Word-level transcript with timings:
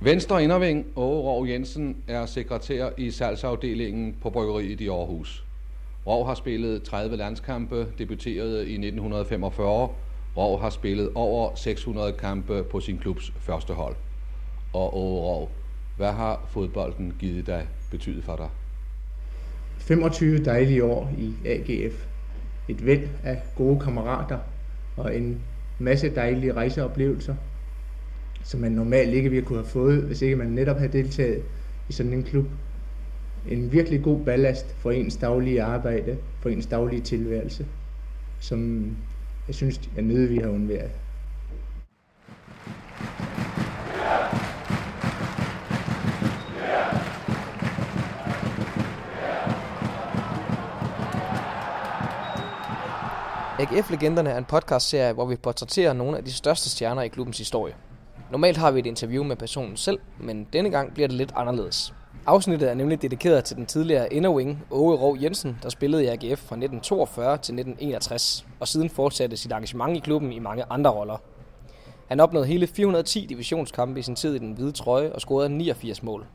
Venstre 0.00 0.42
Inderving 0.42 0.86
Åge 0.96 1.22
Rov 1.22 1.48
Jensen 1.48 1.96
er 2.08 2.26
sekretær 2.26 2.88
i 2.96 3.10
salgsafdelingen 3.10 4.16
på 4.22 4.30
Bryggeriet 4.30 4.80
i 4.80 4.88
Aarhus. 4.88 5.44
Rov 6.06 6.26
har 6.26 6.34
spillet 6.34 6.82
30 6.82 7.16
landskampe, 7.16 7.86
debuterede 7.98 8.68
i 8.68 8.72
1945. 8.72 9.88
Rov 10.36 10.60
har 10.60 10.70
spillet 10.70 11.10
over 11.14 11.54
600 11.54 12.12
kampe 12.12 12.62
på 12.62 12.80
sin 12.80 12.98
klubs 12.98 13.32
første 13.38 13.72
hold. 13.72 13.96
Og 14.72 14.96
Åge 14.96 15.20
Rov, 15.20 15.50
hvad 15.96 16.12
har 16.12 16.46
fodbolden 16.48 17.12
givet 17.18 17.46
dig 17.46 17.66
betydet 17.90 18.24
for 18.24 18.36
dig? 18.36 18.48
25 19.78 20.44
dejlige 20.44 20.84
år 20.84 21.10
i 21.18 21.32
AGF. 21.46 22.06
Et 22.68 22.86
væld 22.86 23.08
af 23.24 23.42
gode 23.56 23.80
kammerater 23.80 24.38
og 24.96 25.16
en 25.16 25.40
masse 25.78 26.14
dejlige 26.14 26.52
rejseoplevelser, 26.52 27.34
som 28.46 28.60
man 28.60 28.72
normalt 28.72 29.14
ikke 29.14 29.30
ville 29.30 29.46
kunne 29.46 29.58
have 29.58 29.68
fået, 29.68 30.02
hvis 30.02 30.22
ikke 30.22 30.36
man 30.36 30.46
netop 30.46 30.76
havde 30.76 30.92
deltaget 30.92 31.42
i 31.88 31.92
sådan 31.92 32.12
en 32.12 32.22
klub. 32.22 32.46
En 33.48 33.72
virkelig 33.72 34.02
god 34.02 34.24
ballast 34.24 34.76
for 34.78 34.90
ens 34.90 35.16
daglige 35.16 35.62
arbejde, 35.62 36.18
for 36.40 36.48
ens 36.48 36.66
daglige 36.66 37.00
tilværelse, 37.00 37.66
som 38.40 38.90
jeg 39.46 39.54
synes, 39.54 39.80
jeg 39.96 40.04
nødt 40.04 40.30
vi 40.30 40.36
har 40.36 40.48
undværet. 40.48 40.90
AGF-legenderne 53.58 54.30
er 54.30 54.38
en 54.38 54.44
podcastserie, 54.44 55.12
hvor 55.12 55.26
vi 55.26 55.36
portrætterer 55.36 55.92
nogle 55.92 56.16
af 56.16 56.24
de 56.24 56.32
største 56.32 56.70
stjerner 56.70 57.02
i 57.02 57.08
klubbens 57.08 57.38
historie. 57.38 57.74
Normalt 58.30 58.56
har 58.56 58.70
vi 58.70 58.78
et 58.78 58.86
interview 58.86 59.24
med 59.24 59.36
personen 59.36 59.76
selv, 59.76 59.98
men 60.20 60.46
denne 60.52 60.70
gang 60.70 60.94
bliver 60.94 61.08
det 61.08 61.16
lidt 61.16 61.32
anderledes. 61.36 61.94
Afsnittet 62.26 62.70
er 62.70 62.74
nemlig 62.74 63.02
dedikeret 63.02 63.44
til 63.44 63.56
den 63.56 63.66
tidligere 63.66 64.12
inderwing 64.12 64.66
Åge 64.70 64.96
Rov 64.96 65.16
Jensen, 65.22 65.58
der 65.62 65.68
spillede 65.68 66.04
i 66.04 66.06
AGF 66.06 66.38
fra 66.38 66.56
1942 66.56 67.24
til 67.24 67.38
1961, 67.38 68.46
og 68.60 68.68
siden 68.68 68.90
fortsatte 68.90 69.36
sit 69.36 69.52
engagement 69.52 69.96
i 69.96 70.00
klubben 70.00 70.32
i 70.32 70.38
mange 70.38 70.64
andre 70.70 70.90
roller. 70.90 71.16
Han 72.08 72.20
opnåede 72.20 72.46
hele 72.46 72.66
410 72.66 73.26
divisionskampe 73.26 74.00
i 74.00 74.02
sin 74.02 74.16
tid 74.16 74.34
i 74.34 74.38
den 74.38 74.52
hvide 74.52 74.72
trøje 74.72 75.12
og 75.12 75.20
scorede 75.20 75.48
89 75.48 76.02
mål. 76.02 76.26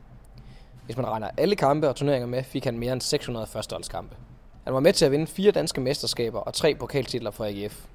Hvis 0.84 0.96
man 0.96 1.06
regner 1.06 1.30
alle 1.36 1.56
kampe 1.56 1.88
og 1.88 1.96
turneringer 1.96 2.26
med, 2.26 2.44
fik 2.44 2.64
han 2.64 2.78
mere 2.78 2.92
end 2.92 3.00
600 3.00 3.46
førsteholdskampe. 3.46 4.16
Han 4.64 4.74
var 4.74 4.80
med 4.80 4.92
til 4.92 5.04
at 5.04 5.10
vinde 5.10 5.26
fire 5.26 5.50
danske 5.50 5.80
mesterskaber 5.80 6.38
og 6.38 6.54
tre 6.54 6.74
pokaltitler 6.74 7.30
for 7.30 7.44
AGF. 7.44 7.86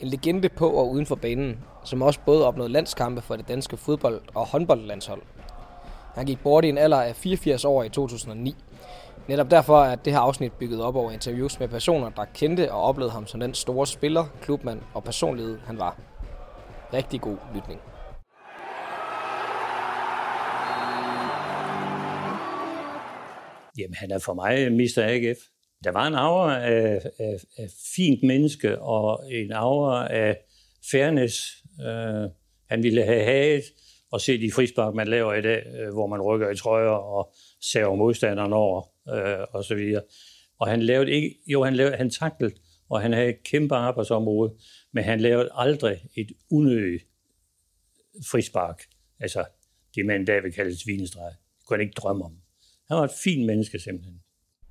En 0.00 0.08
legende 0.08 0.48
på 0.48 0.70
og 0.70 0.90
uden 0.90 1.06
for 1.06 1.14
banen, 1.14 1.58
som 1.84 2.02
også 2.02 2.20
både 2.26 2.46
opnåede 2.46 2.72
landskampe 2.72 3.22
for 3.22 3.36
det 3.36 3.48
danske 3.48 3.76
fodbold- 3.76 4.20
og 4.34 4.46
håndboldlandshold. 4.46 5.22
Han 6.14 6.26
gik 6.26 6.42
bort 6.42 6.64
i 6.64 6.68
en 6.68 6.78
alder 6.78 7.02
af 7.02 7.16
84 7.16 7.64
år 7.64 7.82
i 7.82 7.88
2009. 7.88 8.54
Netop 9.28 9.50
derfor 9.50 9.82
er 9.82 9.94
det 9.94 10.12
her 10.12 10.20
afsnit 10.20 10.52
bygget 10.52 10.82
op 10.82 10.96
over 10.96 11.10
interviews 11.10 11.60
med 11.60 11.68
personer, 11.68 12.10
der 12.10 12.24
kendte 12.34 12.72
og 12.72 12.82
oplevede 12.82 13.12
ham 13.12 13.26
som 13.26 13.40
den 13.40 13.54
store 13.54 13.86
spiller, 13.86 14.24
klubmand 14.42 14.80
og 14.94 15.04
personlighed, 15.04 15.58
han 15.66 15.78
var. 15.78 16.00
Rigtig 16.92 17.20
god 17.20 17.36
lytning. 17.54 17.80
Jamen, 23.78 23.94
han 23.94 24.10
er 24.10 24.18
for 24.18 24.34
mig 24.34 24.72
Mr. 24.72 25.02
AGF. 25.02 25.38
Der 25.84 25.90
var 25.90 26.06
en 26.06 26.14
aura 26.14 26.64
af, 26.64 27.10
af, 27.18 27.36
af 27.58 27.68
fint 27.96 28.22
menneske 28.22 28.78
og 28.78 29.32
en 29.32 29.52
aura 29.52 30.12
af 30.12 30.38
fairness. 30.90 31.64
Uh, 31.78 32.30
han 32.70 32.82
ville 32.82 33.04
have 33.04 33.24
haget 33.24 33.64
og 34.10 34.20
se 34.20 34.40
de 34.40 34.52
frispark, 34.52 34.94
man 34.94 35.08
laver 35.08 35.34
i 35.34 35.42
dag, 35.42 35.66
uh, 35.66 35.94
hvor 35.94 36.06
man 36.06 36.22
rykker 36.22 36.50
i 36.50 36.56
trøjer 36.56 36.88
og 36.88 37.34
saver 37.60 37.96
modstanderen 37.96 38.52
over 38.52 38.82
uh, 39.06 39.54
og 39.54 39.64
så 39.64 39.74
videre. 39.74 40.02
Og 40.58 40.68
han 40.68 40.82
lavede 40.82 41.10
ikke, 41.10 41.36
jo 41.46 41.64
han, 41.64 41.74
lavede, 41.74 41.96
han 41.96 42.10
taklede, 42.10 42.54
og 42.88 43.00
han 43.00 43.12
havde 43.12 43.28
et 43.28 43.42
kæmpe 43.44 43.74
arbejdsområde, 43.74 44.54
men 44.92 45.04
han 45.04 45.20
lavede 45.20 45.48
aldrig 45.52 46.00
et 46.16 46.28
unødigt 46.50 47.04
frispark. 48.30 48.82
Altså 49.20 49.44
det 49.94 50.06
man 50.06 50.24
dag 50.24 50.42
vil 50.42 50.52
kalde 50.52 50.80
svinestreg. 50.80 51.32
Det 51.58 51.66
kunne 51.66 51.76
han 51.76 51.86
ikke 51.86 52.00
drømme 52.00 52.24
om. 52.24 52.32
Han 52.88 52.96
var 52.96 53.04
et 53.04 53.10
fint 53.24 53.46
menneske 53.46 53.78
simpelthen. 53.78 54.22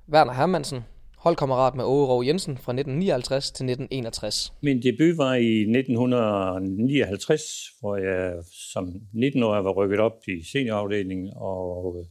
Werner 0.08 0.32
Hermansen, 0.32 0.82
holdkammerat 1.18 1.74
med 1.74 1.84
Åge 1.84 2.06
Rov 2.06 2.24
Jensen 2.24 2.56
fra 2.56 2.72
1959 2.72 3.50
til 3.50 3.64
1961. 3.64 4.52
Min 4.62 4.82
debut 4.82 5.18
var 5.18 5.34
i 5.34 5.60
1959, 5.60 7.42
hvor 7.80 7.96
jeg 7.96 8.44
som 8.72 8.84
19-årig 9.14 9.64
var 9.64 9.72
rykket 9.72 10.00
op 10.00 10.18
i 10.28 10.44
seniorafdelingen, 10.52 11.32
og 11.36 11.96
øh, 11.98 12.06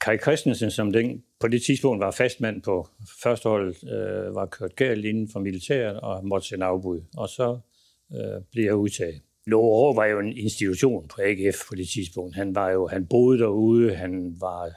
Kai 0.00 0.18
Christensen, 0.18 0.70
som 0.70 0.92
den 0.92 1.22
på 1.40 1.48
det 1.48 1.62
tidspunkt 1.62 2.00
var 2.00 2.10
fastmand 2.10 2.62
på 2.62 2.88
førsteholdet, 3.22 3.76
øh, 3.84 4.34
var 4.34 4.46
kørt 4.46 4.76
galt 4.76 5.04
inden 5.04 5.28
for 5.32 5.40
militæret 5.40 6.00
og 6.00 6.26
måtte 6.26 6.48
sende 6.48 6.66
afbud. 6.66 7.00
Og 7.16 7.28
så 7.28 7.58
øh, 8.14 8.42
blev 8.52 8.64
jeg 8.64 8.74
udtaget. 8.74 9.20
Låre 9.46 9.96
var 9.96 10.04
jo 10.04 10.18
en 10.18 10.36
institution 10.36 11.08
på 11.08 11.16
AGF 11.22 11.56
på 11.68 11.74
det 11.74 11.88
tidspunkt. 11.88 12.34
Han 12.34 12.54
var 12.54 12.70
jo, 12.70 12.86
han 12.86 13.06
boede 13.06 13.38
derude, 13.38 13.94
han 13.94 14.36
var 14.40 14.70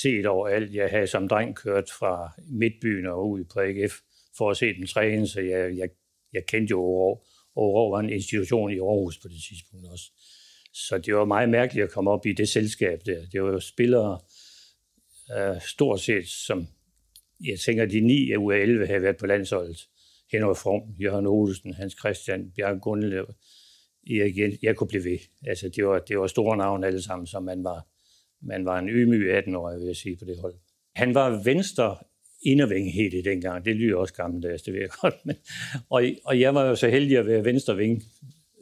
set 0.00 0.26
overalt. 0.26 0.74
Jeg 0.74 0.90
havde 0.90 1.06
som 1.06 1.28
dreng 1.28 1.56
kørt 1.56 1.90
fra 1.98 2.32
Midtbyen 2.50 3.06
og 3.06 3.30
ud 3.30 3.44
på 3.44 3.60
AGF 3.60 3.94
for 4.36 4.50
at 4.50 4.56
se 4.56 4.74
dem 4.74 4.86
træne, 4.86 5.28
så 5.28 5.40
jeg, 5.40 5.76
jeg, 5.76 5.88
jeg 6.32 6.46
kendte 6.46 6.70
jo 6.70 6.80
Aarhus. 6.80 7.24
Aarhus 7.56 7.92
var 7.92 8.00
en 8.00 8.10
institution 8.10 8.70
i 8.72 8.78
Aarhus 8.78 9.18
på 9.18 9.28
det 9.28 9.40
tidspunkt 9.48 9.86
også. 9.92 10.04
Så 10.72 10.98
det 10.98 11.14
var 11.14 11.24
meget 11.24 11.48
mærkeligt 11.48 11.84
at 11.84 11.90
komme 11.90 12.10
op 12.10 12.26
i 12.26 12.32
det 12.32 12.48
selskab 12.48 13.00
der. 13.06 13.26
Det 13.32 13.42
var 13.42 13.48
jo 13.48 13.60
spillere 13.60 14.20
øh, 15.36 15.60
stort 15.60 16.00
set, 16.00 16.28
som 16.28 16.66
jeg 17.44 17.58
tænker, 17.66 17.86
de 17.86 18.00
9 18.00 18.36
ud 18.36 18.52
af 18.52 18.58
11 18.58 18.86
havde 18.86 19.02
været 19.02 19.16
på 19.16 19.26
landsholdet. 19.26 19.88
Henrik 20.32 20.56
From, 20.56 20.80
Jørgen 21.00 21.26
Olsen, 21.26 21.74
Hans 21.74 21.96
Christian, 21.98 22.52
Bjarke 22.56 22.80
Gundelev, 22.80 23.26
Erik 24.10 24.62
jeg 24.62 24.76
kunne 24.76 24.88
blive 24.88 25.04
ved. 25.04 25.18
Altså, 25.46 25.68
det 25.68 25.86
var, 25.86 25.98
det 25.98 26.18
var 26.18 26.26
store 26.26 26.56
navne 26.56 26.86
alle 26.86 27.02
sammen, 27.02 27.26
som 27.26 27.42
man 27.42 27.64
var, 27.64 27.86
man 28.42 28.64
var 28.64 28.78
en 28.78 28.88
ydmyg 28.88 29.38
18-årig, 29.38 29.78
vil 29.78 29.86
jeg 29.86 29.96
sige, 29.96 30.16
på 30.16 30.24
det 30.24 30.38
hold. 30.40 30.54
Han 30.94 31.14
var 31.14 31.42
venstre 31.44 31.96
inderving 32.42 32.92
helt 32.92 33.14
i 33.14 33.22
dengang. 33.22 33.64
Det 33.64 33.76
lyder 33.76 33.96
også 33.96 34.14
gammeldags, 34.14 34.62
det 34.62 34.74
ved 34.74 34.80
jeg 34.80 34.90
godt. 35.00 35.14
Men, 35.24 35.36
og, 35.90 36.02
og 36.24 36.40
jeg 36.40 36.54
var 36.54 36.64
jo 36.64 36.76
så 36.76 36.88
heldig 36.88 37.18
at 37.18 37.26
være 37.26 37.44
venstre 37.44 37.76
ving, 37.76 38.02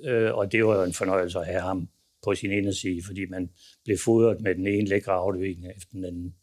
øh, 0.04 0.34
og 0.34 0.52
det 0.52 0.64
var 0.64 0.76
jo 0.76 0.82
en 0.82 0.92
fornøjelse 0.92 1.38
at 1.38 1.46
have 1.46 1.60
ham 1.60 1.88
på 2.24 2.34
sin 2.34 2.52
inderside, 2.52 3.02
fordi 3.06 3.26
man 3.26 3.50
blev 3.84 3.98
fodret 4.04 4.40
med 4.40 4.54
den 4.54 4.66
ene 4.66 4.88
lækre 4.88 5.12
aflevering 5.12 5.66
efter 5.76 5.92
den 5.92 6.04
anden. 6.04 6.34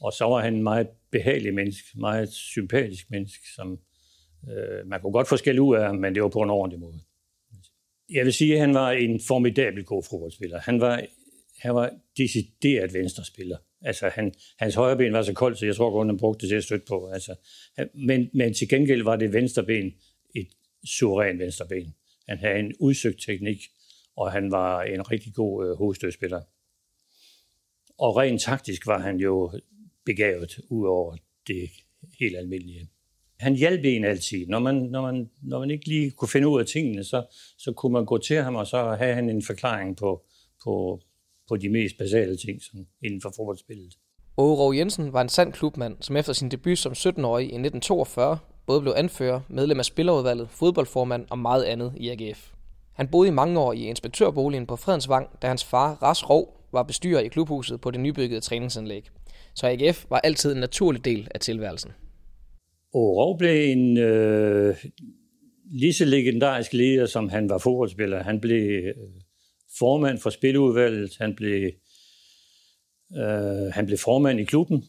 Og 0.00 0.12
så 0.12 0.24
var 0.24 0.40
han 0.40 0.54
en 0.54 0.62
meget 0.62 0.88
behagelig 1.10 1.54
menneske, 1.54 2.00
meget 2.00 2.28
sympatisk 2.32 3.10
menneske, 3.10 3.44
som 3.54 3.78
øh, 4.50 4.86
man 4.86 5.00
kunne 5.00 5.12
godt 5.12 5.28
få 5.28 5.36
skæld 5.36 5.58
ud 5.58 5.76
af 5.76 5.94
men 5.94 6.14
det 6.14 6.22
var 6.22 6.28
på 6.28 6.42
en 6.42 6.50
ordentlig 6.50 6.80
måde. 6.80 7.00
Jeg 8.10 8.24
vil 8.24 8.32
sige, 8.32 8.54
at 8.54 8.60
han 8.60 8.74
var 8.74 8.90
en 8.90 9.20
formidabel 9.28 9.84
god 9.84 10.02
fodboldspiller. 10.10 10.60
Han 10.60 10.80
var, 10.80 11.02
han 11.58 11.74
var 11.74 11.90
decideret 12.16 12.94
venstrespiller. 12.94 13.56
Altså, 13.82 14.08
han, 14.08 14.34
hans 14.58 14.74
højre 14.74 14.96
ben 14.96 15.12
var 15.12 15.22
så 15.22 15.32
koldt, 15.32 15.58
så 15.58 15.66
jeg 15.66 15.76
tror 15.76 15.90
kun, 15.90 16.08
han 16.08 16.18
brugte 16.18 16.40
det 16.40 16.48
til 16.48 16.56
at 16.56 16.64
støtte 16.64 16.86
på. 16.88 17.06
Altså, 17.06 17.34
han, 17.76 17.88
men, 17.94 18.30
men 18.34 18.54
til 18.54 18.68
gengæld 18.68 19.02
var 19.02 19.16
det 19.16 19.32
venstre 19.32 19.64
ben 19.64 19.94
et 20.34 20.48
suveræn 20.84 21.38
venstre 21.38 21.66
ben. 21.68 21.94
Han 22.28 22.38
havde 22.38 22.58
en 22.58 22.72
udsøgt 22.80 23.22
teknik, 23.26 23.58
og 24.16 24.32
han 24.32 24.50
var 24.50 24.82
en 24.82 25.10
rigtig 25.10 25.34
god 25.34 25.66
øh, 25.66 25.76
hovedstødspiller. 25.76 26.40
Og 27.98 28.16
rent 28.16 28.40
taktisk 28.40 28.86
var 28.86 28.98
han 28.98 29.16
jo 29.16 29.60
begavet 30.04 30.58
ud 30.68 30.86
over 30.86 31.16
det 31.46 31.70
helt 32.18 32.36
almindelige 32.36 32.88
han 33.38 33.54
hjalp 33.54 33.84
en 33.84 34.04
altid. 34.04 34.46
Når 34.46 34.58
man, 34.58 34.74
når, 34.74 35.02
man, 35.02 35.30
når 35.42 35.58
man 35.58 35.70
ikke 35.70 35.88
lige 35.88 36.10
kunne 36.10 36.28
finde 36.28 36.48
ud 36.48 36.60
af 36.60 36.66
tingene, 36.66 37.04
så, 37.04 37.24
så 37.58 37.72
kunne 37.72 37.92
man 37.92 38.04
gå 38.04 38.18
til 38.18 38.36
ham, 38.36 38.56
og 38.56 38.66
så 38.66 38.94
have 38.98 39.14
han 39.14 39.30
en 39.30 39.42
forklaring 39.42 39.96
på, 39.96 40.24
på, 40.64 41.00
på 41.48 41.56
de 41.56 41.68
mest 41.68 41.98
basale 41.98 42.36
ting 42.36 42.62
som 42.62 42.86
inden 43.04 43.20
for 43.20 43.32
fodboldspillet. 43.36 43.94
Åge 44.36 44.56
Rov 44.56 44.74
Jensen 44.74 45.12
var 45.12 45.22
en 45.22 45.28
sand 45.28 45.52
klubmand, 45.52 45.96
som 46.00 46.16
efter 46.16 46.32
sin 46.32 46.48
debut 46.48 46.78
som 46.78 46.92
17-årig 46.92 47.44
i 47.44 47.46
1942 47.46 48.38
både 48.66 48.80
blev 48.80 48.94
anfører, 48.96 49.40
medlem 49.48 49.78
af 49.78 49.84
spillerudvalget, 49.84 50.48
fodboldformand 50.50 51.26
og 51.30 51.38
meget 51.38 51.64
andet 51.64 51.92
i 51.96 52.08
AGF. 52.08 52.52
Han 52.94 53.08
boede 53.08 53.28
i 53.28 53.32
mange 53.32 53.60
år 53.60 53.72
i 53.72 53.80
inspektørboligen 53.80 54.66
på 54.66 54.76
Fredensvang, 54.76 55.28
da 55.42 55.46
hans 55.46 55.64
far, 55.64 55.94
Ras 56.02 56.30
Rov, 56.30 56.56
var 56.72 56.82
bestyrer 56.82 57.20
i 57.20 57.28
klubhuset 57.28 57.80
på 57.80 57.90
det 57.90 58.00
nybyggede 58.00 58.40
træningsanlæg. 58.40 59.08
Så 59.54 59.66
AGF 59.66 60.04
var 60.10 60.18
altid 60.18 60.52
en 60.52 60.60
naturlig 60.60 61.04
del 61.04 61.28
af 61.34 61.40
tilværelsen. 61.40 61.90
Og 62.94 63.38
blev 63.38 63.70
en 63.72 63.98
øh, 63.98 64.76
lige 65.70 65.92
så 65.92 66.04
legendarisk 66.04 66.72
leder, 66.72 67.06
som 67.06 67.28
han 67.28 67.48
var 67.48 67.58
fodboldspiller. 67.58 68.22
Han 68.22 68.40
blev 68.40 68.84
øh, 68.84 68.94
formand 69.78 70.18
for 70.18 70.30
spiludvalget, 70.30 71.16
han 71.18 71.34
blev, 71.36 71.70
øh, 73.16 73.72
han 73.72 73.86
blev 73.86 73.98
formand 73.98 74.40
i 74.40 74.44
klubben, 74.44 74.84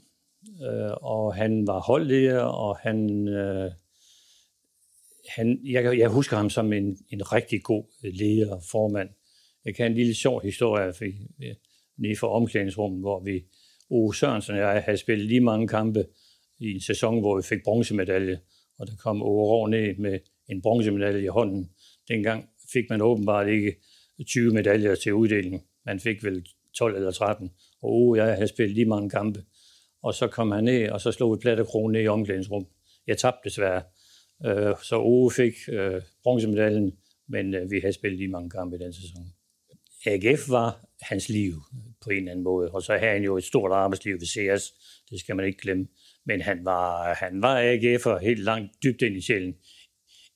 øh, 0.62 0.92
og 1.01 1.36
han 1.36 1.68
var 1.68 1.80
holdleder, 1.80 2.39
og 2.39 2.78
han, 2.78 3.28
øh, 3.28 3.72
han 5.30 5.60
jeg, 5.63 6.00
jeg 6.00 6.10
husker 6.10 6.38
ham 6.38 6.50
som 6.50 6.74
en, 6.74 6.98
en 7.10 7.31
rigtig 7.34 7.63
god 7.63 7.84
leder 8.01 8.56
og 8.56 8.63
formand. 8.72 9.10
Jeg 9.66 9.75
kan 9.75 9.86
en 9.86 9.98
lille 9.98 10.16
sjov 10.16 10.42
historie 10.42 10.94
for, 10.94 11.06
lige 11.98 12.18
fra 12.18 12.28
omklædningsrummet, 12.28 13.01
hvor 13.01 13.19
vi, 13.19 13.44
Ove 13.90 14.16
Sørensen 14.16 14.54
og 14.54 14.60
jeg, 14.60 14.83
havde 14.86 14.98
spillet 14.98 15.28
lige 15.28 15.42
mange 15.42 15.68
kampe 15.68 16.06
i 16.60 16.74
en 16.74 16.81
sæson, 16.81 17.19
hvor 17.19 17.38
vi 17.38 17.44
fik 17.44 17.63
bronzemedalje, 17.63 18.40
og 18.80 18.88
der 18.88 18.94
kom 18.95 19.22
Ove 19.22 19.44
Rå 19.44 19.68
ned 19.68 19.95
med 19.95 20.19
en 20.50 20.62
bronzemedalje 20.62 21.24
i 21.24 21.28
hånden. 21.28 21.72
Dengang 22.07 22.50
fik 22.74 22.90
man 22.90 23.01
åbenbart 23.01 23.48
ikke 23.48 23.75
20 24.24 24.54
medaljer 24.54 24.96
til 24.96 25.14
uddeling. 25.14 25.64
Man 25.86 26.00
fik 26.00 26.24
vel 26.24 26.46
12 26.78 26.96
eller 26.96 27.12
13. 27.12 27.52
Og 27.81 27.92
oh, 27.92 28.18
jeg 28.18 28.34
havde 28.34 28.48
spillet 28.48 28.75
lige 28.75 28.86
mange 28.86 29.10
kampe. 29.10 29.44
Og 30.04 30.14
så 30.14 30.28
kom 30.28 30.52
han 30.52 30.64
ned, 30.64 30.90
og 30.90 31.02
så 31.02 31.12
slog 31.12 31.31
vi 31.31 31.38
platte 31.42 31.64
krone 31.64 31.94
ned 31.94 32.02
i 32.02 32.08
omklædningsrum. 32.08 32.68
Jeg 33.08 33.18
tabte 33.18 33.50
desværre. 33.50 33.84
Øh, 34.46 34.75
så 34.84 34.96
Ove 34.96 35.31
fik 35.31 35.54
øh, 35.72 36.02
bronzemedaljen, 36.24 36.92
men 37.30 37.54
øh, 37.56 37.72
vi 37.72 37.80
havde 37.80 37.94
spillet 37.94 38.18
lige 38.18 38.31
mange 38.31 38.50
kampe 38.50 38.75
i 38.75 38.80
den 38.80 38.94
sæson. 38.94 39.25
AGF 40.06 40.50
var 40.50 40.86
hans 41.02 41.30
liv 41.30 41.54
på 42.04 42.10
en 42.10 42.18
eller 42.18 42.31
anden 42.31 42.44
måde, 42.44 42.72
og 42.72 42.81
så 42.81 42.98
havde 42.98 43.12
han 43.12 43.24
jo 43.24 43.38
et 43.38 43.44
stort 43.44 43.72
arbejdsliv 43.72 44.14
ved 44.14 44.28
CS, 44.28 44.74
det 45.10 45.19
skal 45.19 45.36
man 45.36 45.46
ikke 45.46 45.62
glemme. 45.62 45.88
Men 46.25 46.42
han 46.42 46.66
var, 46.66 47.14
han 47.14 47.42
var 47.42 47.62
AGF'er 47.62 48.18
helt 48.18 48.40
langt 48.40 48.72
dybt 48.84 49.02
ind 49.02 49.18
i 49.18 49.22
sjælen, 49.22 49.54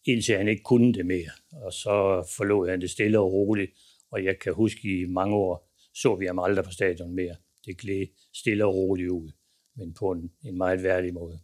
indtil 0.08 0.36
han 0.36 0.48
ikke 0.48 0.64
kunne 0.64 0.94
det 0.94 1.06
mere. 1.06 1.34
Og 1.66 1.72
så 1.74 1.96
forlod 2.38 2.70
han 2.70 2.82
det 2.82 2.90
stille 2.90 3.20
og 3.20 3.34
roligt, 3.34 3.72
og 4.12 4.24
jeg 4.24 4.40
kan 4.40 4.54
huske 4.54 4.82
i 4.84 5.06
mange 5.06 5.36
år, 5.36 5.70
så 5.94 6.16
vi 6.16 6.26
ham 6.26 6.40
aldrig 6.40 6.66
på 6.66 6.72
stadion 6.72 7.16
mere. 7.16 7.36
Det 7.66 7.78
gled 7.82 8.08
stille 8.42 8.66
og 8.66 8.76
roligt 8.76 9.12
ud, 9.12 9.30
men 9.78 9.94
på 10.00 10.06
en, 10.12 10.22
en 10.50 10.58
meget 10.58 10.84
værdig 10.84 11.14
måde. 11.14 11.38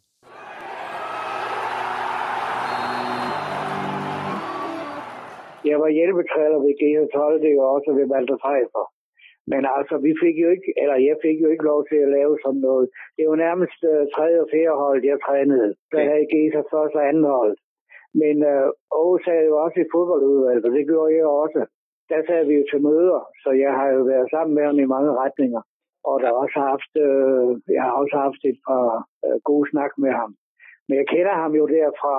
Jeg 5.69 5.77
var 5.83 5.89
hjælpetræner 5.97 6.59
ved 6.65 6.73
GH12, 6.81 7.33
det 7.43 7.51
var 7.59 7.67
også 7.75 7.89
ved 7.97 8.05
Walter 8.13 8.37
Pfeiffer. 8.43 8.85
Men 9.51 9.61
altså, 9.77 9.95
vi 10.05 10.11
fik 10.23 10.35
jo 10.43 10.49
ikke, 10.55 10.69
eller 10.81 10.97
jeg 11.09 11.15
fik 11.25 11.37
jo 11.43 11.49
ikke 11.53 11.69
lov 11.71 11.81
til 11.89 11.99
at 12.05 12.13
lave 12.17 12.33
sådan 12.43 12.61
noget. 12.69 12.87
Det 13.17 13.23
var 13.29 13.37
nærmest 13.47 13.79
uh, 13.91 14.03
tredje 14.15 14.39
og 14.43 14.49
fjerde 14.53 14.79
hold, 14.83 14.99
jeg 15.11 15.17
trænede. 15.25 15.69
Der 15.91 16.01
havde 16.09 16.29
GH 16.33 16.55
først 16.73 16.95
og 16.99 17.03
anden 17.09 17.27
hold. 17.37 17.53
Men 18.21 18.35
øh, 18.51 18.67
Aarhus 18.97 19.21
sad 19.25 19.41
jo 19.49 19.55
også 19.65 19.77
i 19.81 19.91
fodboldudvalget, 19.93 20.65
og 20.67 20.71
det 20.77 20.87
gjorde 20.89 21.13
jeg 21.19 21.27
også. 21.43 21.61
Der 22.11 22.19
sad 22.27 22.41
vi 22.49 22.53
jo 22.59 22.63
til 22.71 22.81
møder, 22.89 23.21
så 23.43 23.49
jeg 23.63 23.71
har 23.79 23.87
jo 23.95 24.01
været 24.11 24.27
sammen 24.33 24.53
med 24.55 24.63
ham 24.67 24.79
i 24.79 24.91
mange 24.95 25.11
retninger. 25.23 25.61
Og 26.09 26.15
der 26.21 26.27
har 26.31 26.39
også 26.45 26.59
haft, 26.71 26.91
øh, 27.05 27.49
jeg 27.75 27.83
har 27.87 27.93
også 28.01 28.15
haft 28.25 28.41
et 28.51 28.59
par 28.67 28.87
øh, 29.25 29.37
gode 29.49 29.65
snak 29.71 29.91
med 30.03 30.13
ham. 30.19 30.31
Men 30.87 30.95
jeg 30.99 31.07
kender 31.13 31.35
ham 31.43 31.51
jo 31.59 31.65
der 31.75 31.87
fra, 32.01 32.17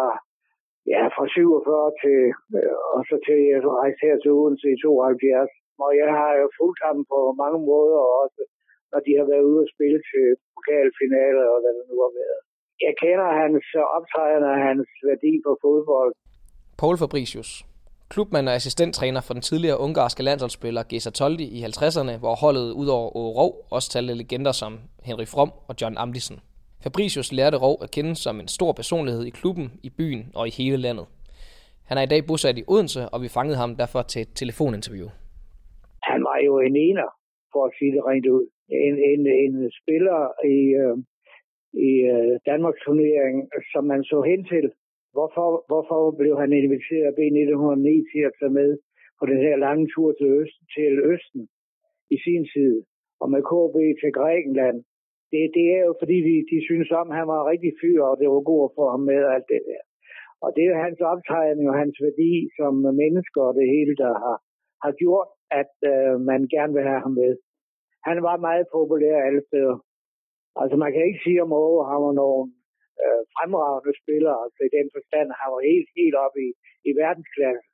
ja, 0.93 1.03
fra 1.17 1.25
47 1.29 1.93
til, 2.03 2.21
øh, 2.59 2.77
og 2.94 3.01
så 3.09 3.17
til 3.27 3.39
jeg 3.51 3.59
rejste 3.81 4.03
her 4.06 4.17
til 4.19 4.31
Odense 4.39 4.69
i 4.75 4.81
72. 4.83 5.53
Og 5.85 5.91
jeg 6.03 6.11
har 6.19 6.33
jo 6.41 6.47
fulgt 6.59 6.81
ham 6.87 6.99
på 7.12 7.19
mange 7.43 7.61
måder 7.71 8.01
også, 8.23 8.43
når 8.91 9.01
de 9.06 9.12
har 9.19 9.27
været 9.33 9.49
ude 9.51 9.62
og 9.67 9.73
spille 9.75 10.01
til 10.11 10.27
pokalfinaler 10.55 11.47
og 11.53 11.59
hvad 11.62 11.73
det 11.79 11.85
nu 11.91 11.97
har 12.06 12.12
været. 12.23 12.41
Jeg 12.87 12.95
kender 13.03 13.29
hans 13.43 13.65
optræden 13.97 14.45
og 14.53 14.57
hans 14.67 14.89
værdi 15.09 15.33
for 15.45 15.55
fodbold. 15.65 16.13
Paul 16.81 16.97
Fabricius, 16.99 17.51
klubmand 18.13 18.49
og 18.49 18.55
assistenttræner 18.55 19.21
for 19.27 19.35
den 19.35 19.43
tidligere 19.43 19.81
ungarske 19.81 20.23
landsholdsspiller 20.23 20.83
Gesa 20.91 21.11
Toldi 21.11 21.47
i 21.59 21.61
50'erne, 21.65 22.15
hvor 22.23 22.35
holdet 22.45 22.73
udover 22.73 23.17
Åre 23.17 23.35
Rov 23.39 23.53
også 23.71 23.89
talte 23.91 24.15
legender 24.15 24.53
som 24.53 24.73
Henry 25.09 25.27
From 25.35 25.51
og 25.69 25.75
John 25.81 25.97
Amdisen. 25.99 26.39
Fabricius 26.85 27.33
lærte 27.33 27.57
Rov 27.57 27.77
at 27.83 27.91
kende 27.91 28.15
som 28.17 28.41
en 28.41 28.49
stor 28.49 28.73
personlighed 28.73 29.25
i 29.27 29.31
klubben, 29.31 29.67
i 29.83 29.91
byen 29.99 30.23
og 30.35 30.45
i 30.49 30.53
hele 30.59 30.77
landet. 30.77 31.07
Han 31.89 31.99
er 31.99 32.03
i 32.03 32.13
dag 32.13 32.21
bosat 32.29 32.59
i 32.59 32.65
Odense, 32.73 33.03
og 33.13 33.23
vi 33.23 33.29
fangede 33.37 33.59
ham 33.63 33.77
derfor 33.83 34.03
til 34.03 34.21
et 34.23 34.33
telefoninterview. 34.41 35.09
Han 36.11 36.21
var 36.29 36.39
jo 36.47 36.53
en 36.69 36.77
ener, 36.89 37.09
for 37.53 37.63
at 37.67 37.73
sige 37.79 37.93
det 37.97 38.03
rent 38.11 38.27
ud. 38.37 38.45
En, 38.87 38.95
en, 39.11 39.21
en 39.45 39.55
spiller 39.81 40.21
i, 40.57 40.59
øh, 40.83 40.97
i 41.88 41.91
øh, 42.15 42.35
Danmarks 42.50 42.82
turnering, 42.85 43.37
som 43.73 43.85
man 43.93 44.03
så 44.05 44.19
hen 44.31 44.44
til. 44.44 44.67
Hvorfor, 45.17 45.49
hvorfor 45.70 46.00
blev 46.20 46.35
han 46.43 46.53
inviteret 46.53 47.06
af 47.11 47.17
B1909 47.19 47.93
til 48.12 48.23
at 48.29 48.37
tage 48.38 48.56
med 48.61 48.70
på 49.20 49.25
den 49.26 49.41
her 49.47 49.56
lange 49.56 49.87
tur 49.94 50.12
til, 50.12 50.29
øst, 50.41 50.59
til 50.75 50.93
Østen 51.12 51.43
i 52.15 52.17
sin 52.25 52.44
tid, 52.55 52.75
og 53.23 53.26
med 53.32 53.43
KB 53.50 53.76
til 54.03 54.12
Grækenland, 54.19 54.79
det, 55.32 55.43
det 55.56 55.67
er 55.76 55.82
jo 55.88 55.94
fordi, 56.03 56.17
de, 56.29 56.35
de 56.53 56.59
synes 56.69 56.91
om, 57.00 57.06
at 57.11 57.17
han 57.19 57.29
var 57.32 57.38
en 57.41 57.50
rigtig 57.53 57.73
fyr, 57.81 58.00
og 58.11 58.15
det 58.20 58.26
var 58.29 58.50
god 58.50 58.62
at 58.65 58.75
få 58.79 58.85
ham 58.94 59.03
med 59.11 59.20
og 59.26 59.35
alt 59.35 59.49
det 59.53 59.62
der. 59.70 59.82
Og 60.44 60.49
det 60.56 60.65
er 60.67 60.85
hans 60.87 61.00
optræden 61.12 61.69
og 61.70 61.75
hans 61.82 61.97
værdi 62.06 62.32
som 62.59 62.73
mennesker 63.03 63.43
og 63.49 63.55
det 63.61 63.67
hele, 63.75 63.94
der 64.03 64.12
har, 64.25 64.37
har 64.85 64.93
gjort, 65.03 65.29
at 65.61 65.75
øh, 65.93 66.15
man 66.31 66.41
gerne 66.55 66.73
vil 66.76 66.88
have 66.91 67.00
ham 67.06 67.15
med. 67.23 67.32
Han 68.09 68.19
var 68.29 68.37
meget 68.49 68.67
populær 68.76 69.17
alle 69.26 69.43
steder. 69.49 69.76
Altså 70.60 70.76
man 70.82 70.90
kan 70.93 71.02
ikke 71.08 71.25
sige 71.25 71.43
om 71.44 71.52
Åge, 71.62 71.88
han 71.90 72.00
var 72.06 72.14
nogen 72.22 72.49
øh, 73.02 73.22
fremragende 73.34 73.93
spiller, 74.02 74.34
altså 74.44 74.60
i 74.64 74.75
den 74.78 74.87
forstand, 74.94 75.28
han 75.40 75.49
var 75.55 75.62
helt, 75.70 75.88
helt 75.99 76.16
oppe 76.25 76.38
i, 76.49 76.50
i 76.88 76.90
verdensklasse. 77.02 77.66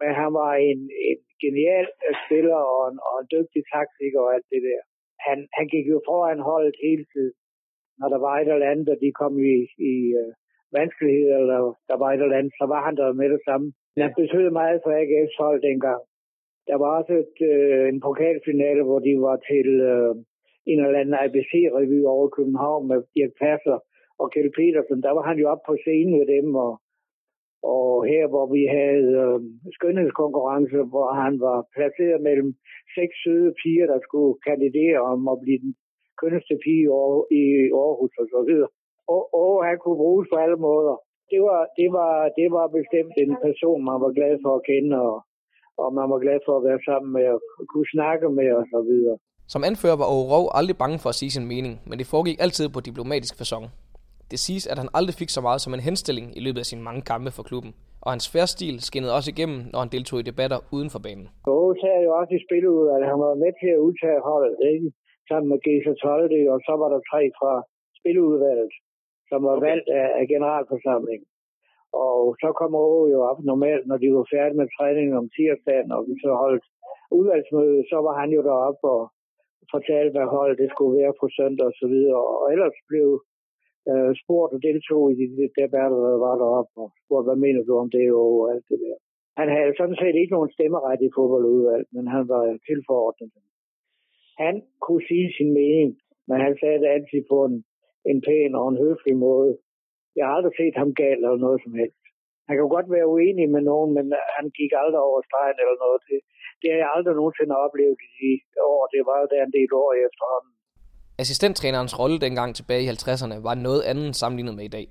Men 0.00 0.10
han 0.20 0.30
var 0.40 0.52
en, 0.68 0.80
en 1.10 1.20
genial 1.42 1.86
øh, 2.06 2.14
spiller 2.24 2.60
og 2.74 2.82
en, 2.90 2.96
og 3.08 3.14
en 3.20 3.28
dygtig 3.34 3.62
taktiker 3.74 4.20
og 4.26 4.30
alt 4.34 4.48
det 4.54 4.62
der 4.68 4.82
han, 5.26 5.38
han 5.58 5.66
gik 5.74 5.86
jo 5.94 5.98
foran 6.08 6.40
holdet 6.50 6.76
hele 6.86 7.04
tiden. 7.12 7.36
Når 7.98 8.08
der 8.14 8.20
var 8.26 8.34
et 8.36 8.48
eller 8.52 8.70
andet, 8.72 8.88
og 8.88 8.98
de 9.02 9.18
kom 9.20 9.34
i, 9.52 9.56
i 9.92 9.94
øh, 10.20 10.32
vanskeligheder, 10.76 11.36
eller 11.42 11.60
der 11.90 11.96
var 12.02 12.10
et 12.10 12.22
eller 12.22 12.40
andet, 12.40 12.54
så 12.60 12.66
var 12.72 12.80
han 12.86 12.96
der 12.96 13.20
med 13.20 13.28
det 13.34 13.42
samme. 13.48 13.66
Han 14.04 14.12
betød 14.20 14.50
meget 14.50 14.80
for 14.84 14.90
AGF's 15.00 15.36
hold 15.42 15.60
dengang. 15.68 16.02
Der 16.68 16.76
var 16.82 16.90
også 16.98 17.12
et, 17.24 17.36
øh, 17.52 17.88
en 17.92 18.00
pokalfinale, 18.06 18.82
hvor 18.88 18.98
de 19.06 19.12
var 19.28 19.36
til 19.50 19.68
øh, 19.92 20.14
en 20.70 20.78
eller 20.84 21.00
anden 21.00 21.20
ABC-revy 21.24 22.00
over 22.14 22.26
København 22.36 22.82
med 22.90 22.98
Dirk 23.14 23.32
Passer 23.42 23.78
og 24.20 24.26
Kjell 24.32 24.52
Petersen. 24.58 25.02
Der 25.06 25.12
var 25.16 25.24
han 25.28 25.38
jo 25.42 25.46
op 25.52 25.62
på 25.68 25.74
scenen 25.82 26.12
med 26.18 26.26
dem, 26.34 26.48
og 26.66 26.72
og 27.72 27.88
her, 28.12 28.24
hvor 28.32 28.46
vi 28.56 28.62
havde 28.78 29.06
øh, 29.24 29.38
skønhedskonkurrence, 29.76 30.78
hvor 30.92 31.08
han 31.22 31.34
var 31.46 31.58
placeret 31.74 32.20
mellem 32.28 32.50
seks 32.96 33.14
søde 33.24 33.52
piger, 33.60 33.86
der 33.92 33.98
skulle 34.06 34.32
kandidere 34.48 35.00
om 35.12 35.20
at 35.32 35.38
blive 35.44 35.60
den 35.64 35.72
kønneste 36.20 36.54
pige 36.64 36.86
i 37.40 37.44
Aarhus 37.82 38.14
og 38.22 38.26
så 38.34 38.40
videre. 38.48 38.70
Og, 39.14 39.22
og 39.42 39.52
han 39.68 39.76
kunne 39.78 40.00
bruges 40.02 40.26
på 40.32 40.36
alle 40.44 40.58
måder. 40.68 40.96
Det 41.32 41.40
var, 41.48 41.60
det, 41.78 41.88
var, 41.98 42.14
det 42.38 42.48
var 42.56 42.66
bestemt 42.78 43.14
en 43.24 43.34
person, 43.46 43.80
man 43.90 43.98
var 44.04 44.12
glad 44.18 44.34
for 44.44 44.52
at 44.56 44.66
kende, 44.70 44.96
og, 45.08 45.16
og 45.82 45.88
man 45.98 46.06
var 46.12 46.20
glad 46.24 46.38
for 46.46 46.54
at 46.56 46.64
være 46.68 46.82
sammen 46.88 47.10
med 47.16 47.26
og 47.34 47.40
kunne 47.72 47.90
snakke 47.96 48.26
med 48.38 48.48
og 48.60 48.64
så 48.72 48.80
videre. 48.90 49.16
Som 49.52 49.64
anfører 49.70 49.96
var 50.02 50.08
Aarhus 50.14 50.50
aldrig 50.58 50.76
bange 50.82 50.98
for 51.02 51.08
at 51.12 51.18
sige 51.20 51.34
sin 51.36 51.46
mening, 51.52 51.74
men 51.88 51.98
det 51.98 52.06
foregik 52.12 52.38
altid 52.44 52.66
på 52.74 52.80
diplomatisk 52.88 53.34
fasong. 53.40 53.64
Det 54.30 54.38
siges, 54.46 54.66
at 54.72 54.78
han 54.82 54.88
aldrig 54.98 55.14
fik 55.20 55.30
så 55.36 55.40
meget 55.46 55.60
som 55.60 55.74
en 55.74 55.86
henstilling 55.88 56.26
i 56.38 56.40
løbet 56.46 56.60
af 56.62 56.68
sine 56.70 56.82
mange 56.88 57.02
kampe 57.12 57.30
for 57.36 57.44
klubben, 57.48 57.72
og 58.04 58.08
hans 58.14 58.26
færdstil 58.34 58.76
skinnede 58.88 59.16
også 59.16 59.30
igennem, 59.34 59.58
når 59.72 59.78
han 59.84 59.92
deltog 59.96 60.18
i 60.20 60.28
debatter 60.30 60.58
uden 60.76 60.90
for 60.94 61.00
banen. 61.06 61.26
Aarhus 61.50 61.80
er 61.96 62.00
jo 62.06 62.10
også 62.20 62.32
i 62.38 62.44
spiludvalget. 62.46 63.10
Han 63.12 63.20
var 63.26 63.34
med 63.44 63.52
til 63.60 63.70
at 63.76 63.80
udtage 63.86 64.20
holdet, 64.30 64.56
ikke? 64.72 64.88
sammen 65.28 65.48
med 65.52 65.58
Gesa 65.64 65.92
Tolde, 66.02 66.40
og 66.52 66.58
så 66.66 66.72
var 66.80 66.88
der 66.94 67.00
tre 67.10 67.22
fra 67.38 67.52
spiludvalget, 67.98 68.72
som 69.30 69.40
var 69.50 69.56
valgt 69.68 69.88
af, 70.00 70.08
af 70.20 70.24
generalforsamlingen. 70.34 71.28
Og 72.06 72.18
så 72.42 72.48
kom 72.60 72.72
Aarhus 72.74 73.12
jo 73.14 73.18
op 73.30 73.40
normalt, 73.50 73.86
når 73.90 73.98
de 74.02 74.08
var 74.18 74.26
færdige 74.34 74.60
med 74.60 74.68
træningen 74.76 75.14
om 75.20 75.30
tirsdagen, 75.36 75.88
og 75.96 76.00
vi 76.08 76.14
så 76.24 76.30
holdt 76.44 76.64
udvalgsmøde, 77.18 77.80
så 77.90 77.98
var 78.06 78.14
han 78.20 78.30
jo 78.36 78.40
deroppe 78.48 78.84
og 78.96 79.02
fortalte, 79.74 80.14
hvad 80.14 80.28
holdet 80.36 80.60
det 80.62 80.68
skulle 80.70 80.94
være 81.00 81.14
på 81.20 81.26
søndag 81.38 81.66
og 81.70 81.76
så 81.80 81.86
videre. 81.94 82.20
Og 82.32 82.44
ellers 82.54 82.76
blev 82.90 83.08
øh, 83.90 84.12
spurgt 84.22 84.52
og 84.56 84.60
deltog 84.68 85.02
i 85.12 85.14
de 85.20 85.26
debatter, 85.60 85.98
der 86.08 86.18
var 86.26 86.34
deroppe, 86.42 86.72
og 86.82 86.88
spurgte, 87.02 87.26
hvad 87.28 87.40
mener 87.46 87.62
du 87.68 87.72
om 87.82 87.88
det 87.96 88.06
og 88.22 88.32
alt 88.52 88.66
det 88.70 88.78
der. 88.84 88.96
Han 89.40 89.48
havde 89.56 89.72
sådan 89.80 89.98
set 90.02 90.16
ikke 90.16 90.34
nogen 90.36 90.54
stemmeret 90.56 91.00
i 91.06 91.14
fodboldudvalget, 91.16 91.88
men 91.96 92.04
han 92.14 92.24
var 92.32 92.42
tilforordnet. 92.68 93.30
Han 94.44 94.54
kunne 94.84 95.04
sige 95.10 95.28
sin 95.38 95.50
mening, 95.60 95.90
men 96.28 96.38
han 96.46 96.54
sagde 96.60 96.78
det 96.82 96.94
altid 96.96 97.22
på 97.32 97.38
en, 97.48 97.56
en 98.10 98.18
pæn 98.26 98.54
og 98.60 98.66
en 98.68 98.82
høflig 98.84 99.16
måde. 99.26 99.52
Jeg 100.16 100.24
har 100.26 100.34
aldrig 100.34 100.54
set 100.60 100.76
ham 100.80 100.90
galt 101.02 101.22
eller 101.24 101.44
noget 101.46 101.60
som 101.64 101.74
helst. 101.80 102.02
Han 102.48 102.56
kan 102.56 102.68
godt 102.76 102.88
være 102.94 103.10
uenig 103.14 103.46
med 103.54 103.62
nogen, 103.70 103.90
men 103.96 104.06
han 104.36 104.46
gik 104.58 104.72
aldrig 104.82 105.02
over 105.08 105.20
stregen 105.28 105.58
eller 105.62 105.76
noget. 105.84 106.00
Det, 106.08 106.20
det 106.60 106.68
har 106.72 106.80
jeg 106.84 106.90
aldrig 106.96 107.14
nogensinde 107.20 107.54
oplevet 107.64 107.98
i 108.06 108.08
de 108.20 108.32
år. 108.72 108.82
Det 108.94 109.02
var 109.10 109.18
der 109.32 109.42
en 109.48 109.54
del 109.58 109.70
år 109.82 109.90
efterhånden. 110.06 110.52
Assistenttrænerens 111.22 111.94
rolle 112.00 112.18
dengang 112.26 112.50
tilbage 112.54 112.82
i 112.86 112.90
50'erne 112.94 113.36
var 113.48 113.54
noget 113.66 113.82
andet 113.90 114.10
sammenlignet 114.20 114.54
med 114.58 114.64
i 114.70 114.74
dag. 114.78 114.86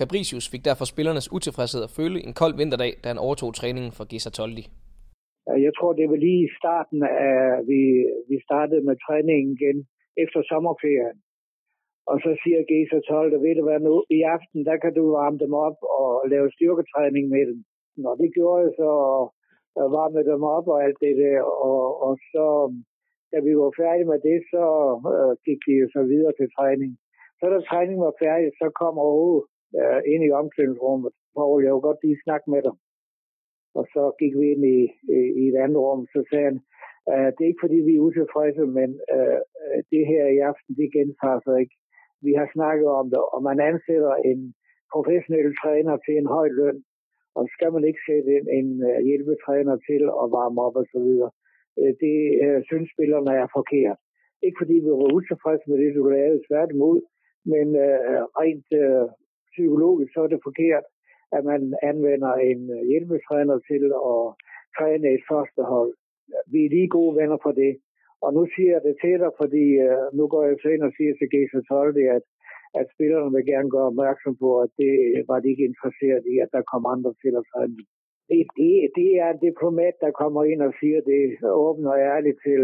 Fabricius 0.00 0.46
fik 0.52 0.62
derfor 0.68 0.84
spillernes 0.92 1.32
utilfredshed 1.36 1.82
at 1.86 1.94
føle 1.98 2.18
en 2.26 2.34
kold 2.40 2.54
vinterdag, 2.60 2.92
da 3.02 3.06
han 3.12 3.24
overtog 3.26 3.50
træningen 3.54 3.92
for 3.96 4.04
Gesa 4.10 4.30
Toldi. 4.38 4.64
Jeg 5.66 5.72
tror, 5.78 5.92
det 6.00 6.06
var 6.12 6.18
lige 6.26 6.42
i 6.48 6.54
starten 6.60 7.00
af, 7.28 7.36
vi, 7.70 7.80
vi 8.30 8.36
startede 8.48 8.82
med 8.88 8.96
træningen 9.06 9.50
igen 9.58 9.78
efter 10.24 10.40
sommerferien. 10.50 11.18
Og 12.10 12.16
så 12.24 12.30
siger 12.42 12.60
Gesa 12.70 12.98
Toldi, 13.08 13.36
ved 13.44 13.54
du 13.58 13.62
hvad 13.68 13.80
nu, 13.88 13.94
i 14.18 14.20
aften, 14.36 14.60
der 14.68 14.76
kan 14.82 14.92
du 14.98 15.04
varme 15.18 15.38
dem 15.44 15.52
op 15.66 15.78
og 16.00 16.08
lave 16.32 16.48
styrketræning 16.56 17.24
med 17.34 17.44
dem. 17.50 17.58
Nå, 18.02 18.10
det 18.22 18.28
gjorde 18.36 18.60
jeg 18.64 18.72
så, 18.80 18.90
og, 19.18 19.24
varme 19.96 20.22
dem 20.30 20.42
op 20.56 20.66
og 20.72 20.78
alt 20.84 20.98
det 21.04 21.14
der. 21.24 21.40
Og, 21.70 21.82
og 22.06 22.12
så, 22.32 22.46
da 23.32 23.36
vi 23.46 23.52
var 23.62 23.70
færdige 23.80 24.10
med 24.12 24.20
det, 24.28 24.38
så 24.52 24.64
øh, 25.14 25.32
gik 25.46 25.60
vi 25.68 25.74
så 25.96 26.02
videre 26.10 26.32
til 26.38 26.48
træning. 26.56 26.92
Så 27.38 27.44
da 27.52 27.58
træningen 27.60 28.04
var 28.08 28.14
færdig, 28.24 28.48
så 28.60 28.66
kom 28.80 28.94
Aarhus 28.98 29.46
øh, 29.80 30.00
ind 30.12 30.22
i 30.24 30.36
omklædningsrummet. 30.40 31.12
Poul, 31.34 31.64
jeg 31.64 31.72
vil 31.74 31.86
godt 31.88 32.00
lige 32.04 32.24
snakke 32.24 32.46
med 32.54 32.62
dig. 32.66 32.74
Og 33.78 33.84
så 33.94 34.02
gik 34.20 34.34
vi 34.40 34.46
ind 34.54 34.64
i, 34.76 34.80
i, 35.16 35.20
i 35.40 35.42
et 35.50 35.56
andet 35.64 35.80
rum, 35.86 36.02
så 36.14 36.20
sagde 36.30 36.46
han, 36.50 36.58
øh, 37.10 37.28
det 37.34 37.42
er 37.42 37.50
ikke 37.52 37.64
fordi, 37.64 37.78
vi 37.88 37.94
er 37.96 38.06
utilfredse, 38.08 38.64
men 38.78 38.90
øh, 39.16 39.40
det 39.92 40.02
her 40.12 40.24
i 40.36 40.38
aften, 40.50 40.72
det 40.80 40.94
gentager 40.96 41.40
sig 41.44 41.56
ikke. 41.62 41.76
Vi 42.26 42.32
har 42.38 42.48
snakket 42.56 42.88
om 43.00 43.06
det, 43.12 43.20
og 43.34 43.40
man 43.48 43.58
ansætter 43.70 44.14
en 44.30 44.40
professionel 44.94 45.50
træner 45.62 45.94
til 46.04 46.14
en 46.20 46.28
høj 46.36 46.48
løn, 46.60 46.78
og 47.36 47.42
skal 47.54 47.70
man 47.72 47.84
ikke 47.88 48.02
sætte 48.08 48.30
en, 48.38 48.46
en 48.58 48.68
hjælpetræner 49.08 49.76
til 49.88 50.02
at 50.22 50.26
varme 50.38 50.58
op 50.66 50.76
og 50.80 50.86
så 50.92 50.98
videre. 51.06 51.30
Øh, 51.80 51.92
det 52.04 52.18
øh, 52.44 52.58
synes 52.68 52.88
spillerne 52.94 53.32
er 53.42 53.48
forkert. 53.58 53.98
Ikke 54.46 54.60
fordi 54.60 54.76
vi 54.84 54.90
var 55.00 55.14
utilfredse 55.16 55.64
med 55.70 55.78
det, 55.82 55.94
du 55.94 56.02
lavede, 56.08 56.46
tværtimod, 56.48 56.98
men 57.52 57.66
øh, 57.86 58.22
rent 58.40 58.68
øh, 58.82 59.06
psykologisk 59.52 60.10
så 60.12 60.20
er 60.24 60.30
det 60.32 60.46
forkert, 60.48 60.84
at 61.36 61.42
man 61.50 61.62
anvender 61.90 62.32
en 62.50 62.60
øh, 62.76 62.82
hjælpetræner 62.90 63.56
til 63.68 63.82
at 64.12 64.22
træne 64.76 65.06
et 65.16 65.24
første 65.30 65.62
hold. 65.72 65.92
Vi 66.52 66.60
er 66.64 66.70
lige 66.74 66.94
gode 66.98 67.16
venner 67.20 67.38
for 67.44 67.52
det. 67.62 67.72
Og 68.24 68.30
nu 68.36 68.42
siger 68.54 68.70
jeg 68.72 68.82
det 68.86 68.96
til 69.02 69.16
dig, 69.22 69.32
fordi 69.40 69.64
øh, 69.86 70.06
nu 70.18 70.24
går 70.32 70.42
jeg 70.46 70.56
så 70.62 70.68
ind 70.74 70.82
og 70.88 70.92
siger 70.96 71.12
til 71.14 71.30
Gesa 71.32 71.60
Tolde, 71.68 72.04
at 72.16 72.24
at 72.80 72.86
spillerne 72.94 73.30
vil 73.36 73.46
gerne 73.52 73.70
gøre 73.74 73.90
opmærksom 73.92 74.34
på, 74.42 74.48
at 74.64 74.70
det 74.82 74.92
øh, 75.16 75.20
var 75.30 75.38
de 75.40 75.48
ikke 75.50 75.68
interesseret 75.70 76.22
i, 76.32 76.34
at 76.44 76.50
der 76.56 76.70
kom 76.72 76.84
andre 76.94 77.12
til 77.22 77.32
at 77.40 77.48
træne. 77.52 77.76
Det, 78.30 78.40
det, 78.58 78.72
det 78.98 79.10
er 79.22 79.28
en 79.30 79.44
diplomat, 79.48 79.96
der 80.04 80.18
kommer 80.22 80.42
ind 80.52 80.60
og 80.68 80.72
siger 80.80 81.00
det 81.10 81.22
åbent 81.66 81.88
og 81.92 81.98
ærligt 82.14 82.38
til, 82.46 82.62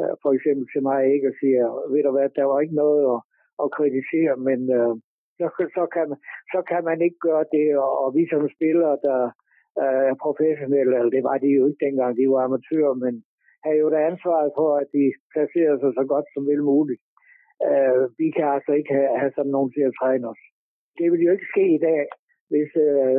uh, 0.00 0.14
for 0.22 0.30
eksempel 0.36 0.66
til 0.72 0.82
mig, 0.88 1.00
ikke, 1.14 1.28
og 1.30 1.36
siger, 1.42 1.64
ved 1.92 2.02
du 2.04 2.10
hvad, 2.14 2.28
der 2.38 2.44
var 2.50 2.58
ikke 2.60 2.80
noget 2.84 3.02
at, 3.14 3.20
at 3.62 3.72
kritisere, 3.76 4.34
men 4.48 4.60
uh, 4.78 4.92
så, 5.38 5.46
så, 5.76 5.84
kan 5.94 6.06
så 6.52 6.60
kan 6.70 6.82
man 6.90 6.98
ikke 7.06 7.20
gøre 7.28 7.44
det, 7.56 7.66
og, 7.84 7.92
og 8.02 8.08
vi 8.16 8.22
som 8.32 8.54
spillere, 8.56 8.96
der 9.08 9.20
uh, 9.82 10.02
er 10.10 10.16
professionelle, 10.26 10.92
eller 10.98 11.12
det 11.16 11.24
var 11.28 11.36
de 11.44 11.48
jo 11.58 11.62
ikke 11.68 11.84
dengang, 11.86 12.10
de 12.20 12.26
var 12.32 12.42
amatører, 12.44 12.94
men 13.04 13.14
havde 13.64 13.82
jo 13.84 13.88
da 13.94 13.98
ansvaret 14.10 14.50
for, 14.58 14.68
at 14.82 14.88
de 14.96 15.04
placerede 15.34 15.78
sig 15.82 15.92
så 15.98 16.04
godt 16.12 16.26
som 16.34 16.42
vel 16.50 16.62
muligt. 16.72 17.02
Øh, 17.68 18.02
vi 18.20 18.28
kan 18.36 18.46
altså 18.56 18.72
ikke 18.78 18.92
have, 18.98 19.12
have 19.20 19.32
sådan 19.36 19.54
nogen 19.56 19.70
til 19.72 19.84
at 19.88 19.96
træne 20.00 20.24
os. 20.32 20.42
Det 20.98 21.06
ville 21.10 21.26
jo 21.26 21.32
ikke 21.36 21.52
ske 21.52 21.64
i 21.78 21.80
dag, 21.88 22.02
hvis 22.52 22.70
øh, 22.86 23.16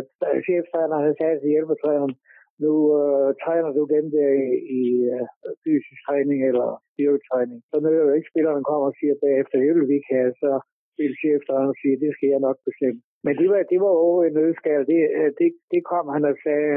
cheftræneren 0.48 1.04
havde 1.04 1.20
sagt 1.22 1.40
til 1.42 1.54
hjælpetræneren, 1.54 2.16
nu 2.64 2.74
øh, 3.00 3.30
træner 3.44 3.72
du 3.78 3.84
dem 3.96 4.06
der 4.16 4.30
i, 4.46 4.50
i 4.80 4.84
øh, 5.14 5.26
fysisk 5.64 6.00
træning 6.08 6.40
eller 6.50 6.68
styrketræning. 6.94 7.60
Så 7.70 7.76
når 7.80 7.92
jo 7.92 8.14
ikke 8.18 8.32
spillerne 8.34 8.64
kommer 8.70 8.88
og 8.92 8.98
siger 9.00 9.16
bagefter, 9.26 9.56
det 9.64 9.72
vil 9.76 9.90
vi 9.90 9.96
ikke 10.00 10.14
have, 10.18 10.32
så 10.44 10.52
vil 10.98 11.14
cheftræneren 11.22 11.76
sige, 11.82 12.02
det 12.04 12.12
skal 12.14 12.30
jeg 12.34 12.42
nok 12.48 12.58
bestemme. 12.68 13.00
Men 13.26 13.34
det 13.40 13.48
var, 13.52 13.60
det 13.72 13.80
var 13.86 13.94
over 14.08 14.20
en 14.24 14.34
nødskal. 14.40 14.82
Det, 14.92 15.02
øh, 15.20 15.30
det, 15.40 15.50
det 15.74 15.82
kom 15.92 16.06
han 16.16 16.24
og 16.32 16.36
sagde, 16.46 16.72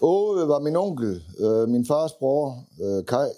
Åge 0.00 0.48
var 0.48 0.60
min 0.60 0.76
onkel, 0.76 1.22
øh, 1.38 1.68
min 1.68 1.86
fars 1.86 2.12
bror, 2.12 2.64
øh, 2.84 3.04
Kai, 3.06 3.30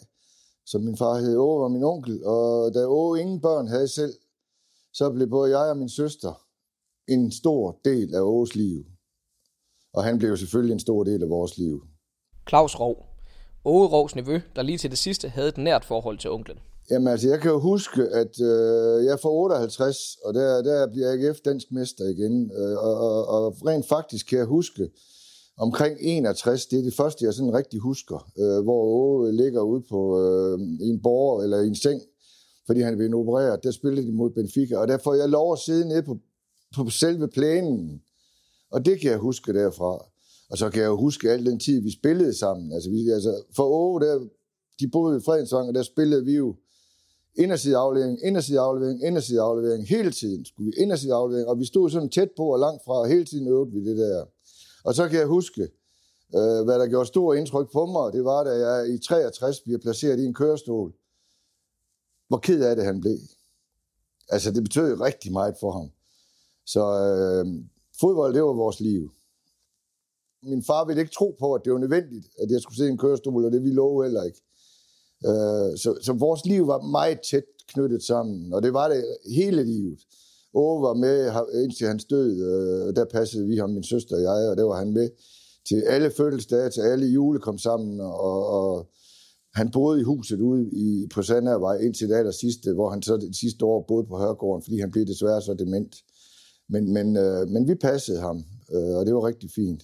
som 0.67 0.81
min 0.83 0.97
far 0.97 1.15
hed. 1.15 1.37
Åge 1.37 1.63
var 1.63 1.69
min 1.69 1.85
onkel, 1.85 2.25
og 2.25 2.75
da 2.75 2.87
Åge 2.87 3.21
ingen 3.21 3.41
børn 3.41 3.67
havde 3.69 3.89
selv, 3.89 4.15
så 4.93 5.11
blev 5.11 5.29
både 5.31 5.59
jeg 5.59 5.71
og 5.71 5.77
min 5.77 5.89
søster 5.89 6.33
en 7.09 7.33
stor 7.33 7.81
del 7.85 8.15
af 8.15 8.21
Åges 8.21 8.55
liv. 8.55 8.85
Og 9.95 10.05
han 10.05 10.19
blev 10.19 10.37
selvfølgelig 10.37 10.73
en 10.73 10.81
stor 10.81 11.05
del 11.05 11.23
af 11.23 11.29
vores 11.29 11.59
liv. 11.59 11.83
Claus 12.49 12.81
Rov. 12.81 13.07
Åge 13.65 13.89
Rovs 13.89 14.15
nevø, 14.15 14.41
der 14.57 14.63
lige 14.63 14.79
til 14.79 14.91
det 14.91 14.99
sidste 14.99 15.29
havde 15.29 15.49
et 15.49 15.59
nært 15.59 15.85
forhold 15.85 16.19
til 16.19 16.31
onklen. 16.31 16.59
Jamen 16.91 17.09
altså, 17.09 17.29
jeg 17.29 17.41
kan 17.41 17.51
jo 17.51 17.61
huske, 17.61 18.03
at 18.03 18.41
øh, 18.41 19.05
jeg 19.05 19.21
fra 19.23 19.31
58, 19.31 19.97
og 20.25 20.35
der, 20.35 20.63
der 20.63 20.87
bliver 20.93 21.13
AGF 21.13 21.41
dansk 21.41 21.67
mester 21.73 22.05
igen. 22.05 22.51
Øh, 22.53 22.79
og, 22.79 22.95
og, 22.95 23.27
og 23.27 23.67
rent 23.67 23.89
faktisk 23.89 24.27
kan 24.27 24.39
jeg 24.39 24.47
huske, 24.47 24.91
omkring 25.59 25.97
61, 26.01 26.67
det 26.67 26.79
er 26.79 26.83
det 26.83 26.95
første, 26.95 27.25
jeg 27.25 27.35
sådan 27.35 27.55
rigtig 27.55 27.81
husker, 27.81 28.31
øh, 28.39 28.65
hvor 28.65 28.83
Åge 28.83 29.33
ligger 29.33 29.61
ude 29.61 29.83
på 29.91 30.21
øh, 30.23 30.59
en 30.81 31.03
borger 31.03 31.43
eller 31.43 31.61
en 31.61 31.75
seng, 31.75 32.03
fordi 32.67 32.81
han 32.81 32.97
blev 32.97 33.15
opereret. 33.15 33.63
Der 33.65 33.71
spillede 33.71 34.07
de 34.07 34.13
mod 34.13 34.31
Benfica, 34.31 34.77
og 34.77 34.89
der 34.89 34.99
får 34.99 35.15
jeg 35.15 35.29
lov 35.29 35.53
at 35.53 35.59
sidde 35.59 35.89
nede 35.89 36.03
på, 36.03 36.19
på 36.77 36.91
selve 36.91 37.29
plænen. 37.29 38.03
Og 38.71 38.87
det 38.87 39.01
kan 39.01 39.11
jeg 39.11 39.19
huske 39.19 39.53
derfra. 39.53 40.05
Og 40.51 40.59
så 40.59 40.71
kan 40.71 40.83
jeg 40.83 40.89
jo 40.89 40.97
huske 40.97 41.31
al 41.31 41.47
den 41.47 41.59
tid, 41.59 41.83
vi 41.83 41.91
spillede 41.91 42.39
sammen. 42.39 42.73
Altså, 42.73 42.91
vi, 42.91 43.09
altså 43.11 43.43
for 43.57 43.65
Åge, 43.65 44.01
der, 44.01 44.19
de 44.81 44.89
boede 44.89 45.17
i 45.19 45.21
Fredensvang, 45.21 45.69
og 45.69 45.75
der 45.75 45.83
spillede 45.83 46.25
vi 46.25 46.33
jo 46.33 46.57
inderside 47.39 47.77
aflevering, 47.77 48.19
inderside 48.25 48.61
aflevering, 48.61 49.07
inderside 49.07 49.41
aflevering. 49.41 49.89
Hele 49.89 50.11
tiden 50.11 50.45
skulle 50.45 50.71
vi 50.71 50.83
inderside 50.83 51.15
aflevering, 51.15 51.49
og 51.49 51.59
vi 51.59 51.65
stod 51.65 51.91
sådan 51.91 52.09
tæt 52.09 52.31
på 52.37 52.43
og 52.43 52.59
langt 52.59 52.85
fra, 52.85 52.93
og 52.93 53.09
hele 53.09 53.25
tiden 53.25 53.49
øvede 53.49 53.73
vi 53.73 53.85
det 53.91 53.99
der. 53.99 54.25
Og 54.85 54.95
så 54.95 55.09
kan 55.09 55.19
jeg 55.19 55.27
huske, 55.27 55.63
øh, 56.35 56.65
hvad 56.65 56.79
der 56.79 56.89
gjorde 56.89 57.07
stor 57.07 57.35
indtryk 57.35 57.73
på 57.73 57.87
mig, 57.87 58.13
det 58.13 58.25
var, 58.25 58.45
da 58.45 58.51
jeg 58.51 58.95
i 58.95 58.99
63 58.99 59.61
bliver 59.61 59.79
placeret 59.79 60.21
i 60.21 60.25
en 60.25 60.35
kørestol. 60.35 60.93
Hvor 62.29 62.39
ked 62.39 62.63
af 62.63 62.77
det 62.77 62.85
han 62.85 63.01
blev. 63.01 63.19
Altså, 64.29 64.51
det 64.51 64.63
betød 64.63 65.01
rigtig 65.01 65.33
meget 65.33 65.57
for 65.61 65.73
ham. 65.73 65.91
Så 66.67 66.81
øh, 66.81 67.47
fodbold, 68.01 68.35
det 68.35 68.43
var 68.43 68.53
vores 68.53 68.81
liv. 68.81 69.11
Min 70.43 70.65
far 70.65 70.85
ville 70.85 71.01
ikke 71.01 71.13
tro 71.13 71.37
på, 71.39 71.55
at 71.55 71.61
det 71.65 71.73
var 71.73 71.79
nødvendigt, 71.79 72.29
at 72.39 72.51
jeg 72.51 72.61
skulle 72.61 72.77
sidde 72.77 72.89
i 72.89 72.93
en 72.93 72.99
kørestol, 72.99 73.45
og 73.45 73.53
det 73.53 73.65
vi 73.65 73.71
lå 73.71 74.03
heller 74.03 74.23
ikke. 74.23 74.41
Øh, 75.27 75.79
så, 75.79 75.99
så 76.03 76.13
vores 76.13 76.45
liv 76.45 76.67
var 76.67 76.83
meget 76.83 77.21
tæt 77.31 77.45
knyttet 77.69 78.03
sammen, 78.03 78.53
og 78.53 78.63
det 78.63 78.73
var 78.73 78.89
det 78.89 79.17
hele 79.35 79.65
livet. 79.65 80.01
Åge 80.55 80.83
var 80.83 80.95
med 80.95 81.33
indtil 81.65 81.87
hans 81.87 82.05
død, 82.05 82.43
og 82.43 82.89
øh, 82.89 82.97
der 82.97 83.05
passede 83.05 83.47
vi 83.47 83.57
ham, 83.57 83.71
min 83.71 83.83
søster 83.83 84.17
og 84.17 84.23
jeg, 84.23 84.51
og 84.51 84.57
der 84.57 84.65
var 84.65 84.79
han 84.79 84.93
med 84.93 85.11
til 85.69 85.83
alle 85.87 86.11
fødselsdage, 86.17 86.71
til 86.71 86.81
alle 86.81 87.07
jule 87.07 87.41
kom 87.41 87.59
sammen, 87.59 88.01
og, 88.01 88.47
og 88.47 88.89
han 89.55 89.71
boede 89.71 90.01
i 90.01 90.03
huset 90.03 90.41
ude 90.41 90.71
i, 90.73 91.07
på 91.15 91.23
Sandærvej 91.23 91.77
indtil 91.77 92.09
det 92.09 92.17
aller 92.17 92.31
sidste, 92.31 92.73
hvor 92.75 92.91
han 92.91 93.03
så 93.03 93.17
det 93.17 93.37
sidste 93.37 93.65
år 93.65 93.85
boede 93.89 94.07
på 94.07 94.19
Hørgården, 94.19 94.63
fordi 94.63 94.81
han 94.81 94.91
blev 94.91 95.07
desværre 95.07 95.43
så 95.43 95.55
dement. 95.55 95.97
Men, 96.69 96.93
men, 96.93 97.17
øh, 97.17 97.49
men 97.49 97.69
vi 97.69 97.75
passede 97.75 98.21
ham, 98.21 98.45
øh, 98.73 98.97
og 98.97 99.07
det 99.07 99.15
var 99.15 99.27
rigtig 99.27 99.51
fint. 99.55 99.83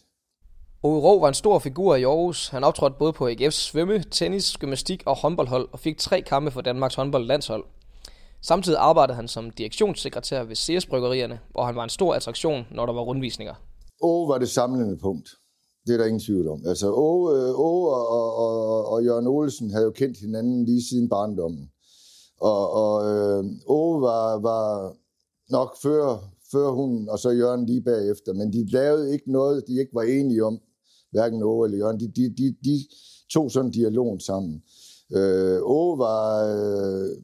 Ove 0.83 1.01
Rå 1.01 1.21
var 1.21 1.29
en 1.29 1.35
stor 1.35 1.59
figur 1.59 1.95
i 1.97 2.03
Aarhus. 2.03 2.49
Han 2.49 2.65
optrådte 2.65 2.97
både 2.99 3.13
på 3.13 3.29
AGF's 3.29 3.51
svømme, 3.51 4.05
tennis, 4.11 4.57
gymnastik 4.57 5.03
og 5.07 5.17
håndboldhold 5.17 5.69
og 5.73 5.79
fik 5.79 5.99
tre 5.99 6.23
kampe 6.23 6.51
for 6.51 6.61
Danmarks 6.61 6.95
håndboldlandshold. 6.95 7.65
Samtidig 8.47 8.79
arbejdede 8.79 9.17
han 9.17 9.29
som 9.29 9.51
direktionssekretær 9.51 10.45
ved 10.45 10.57
CS 10.57 10.87
Bryggerierne, 10.87 11.39
hvor 11.51 11.65
han 11.65 11.77
var 11.77 11.85
en 11.85 11.91
stor 11.91 12.15
attraktion, 12.15 12.67
når 12.71 12.87
der 12.87 12.93
var 12.93 13.01
rundvisninger. 13.03 13.55
Åge 14.03 14.29
var 14.29 14.39
det 14.39 14.49
samlende 14.49 14.97
punkt. 14.97 15.29
Det 15.87 15.95
er 15.95 15.99
der 15.99 16.05
ingen 16.05 16.21
tvivl 16.21 16.49
om. 16.49 16.63
Altså 16.67 16.93
Åge, 16.93 17.37
øh, 17.37 17.59
og, 17.59 18.11
og, 18.11 18.37
og, 18.37 18.89
og 18.89 19.05
Jørgen 19.05 19.27
Olsen 19.27 19.71
havde 19.71 19.85
jo 19.85 19.91
kendt 19.91 20.19
hinanden 20.19 20.65
lige 20.65 20.89
siden 20.89 21.09
barndommen. 21.09 21.71
Og, 22.41 22.71
og 22.73 22.95
øh, 23.13 23.45
Åge 23.67 24.03
var, 24.03 24.39
var 24.39 24.97
nok 25.51 25.77
før, 25.83 26.19
før 26.53 26.71
hun 26.71 27.09
og 27.09 27.19
så 27.19 27.31
Jørgen 27.31 27.67
lige 27.67 27.83
bagefter, 27.83 28.33
men 28.33 28.53
de 28.53 28.71
lavede 28.71 29.13
ikke 29.13 29.33
noget, 29.33 29.65
de 29.67 29.81
ikke 29.81 29.95
var 29.95 30.03
enige 30.03 30.45
om, 30.45 30.59
hverken 31.11 31.43
Åge 31.43 31.67
eller 31.67 31.79
Jørgen. 31.79 32.01
De, 32.01 32.13
de, 32.17 32.35
de, 32.39 32.57
de 32.65 32.77
tog 33.33 33.51
sådan 33.51 33.67
en 33.67 33.73
dialog 33.73 34.21
sammen. 34.21 34.63
Øh, 35.13 35.59
Åge 35.63 35.99
var... 35.99 36.25
Øh, 36.47 37.17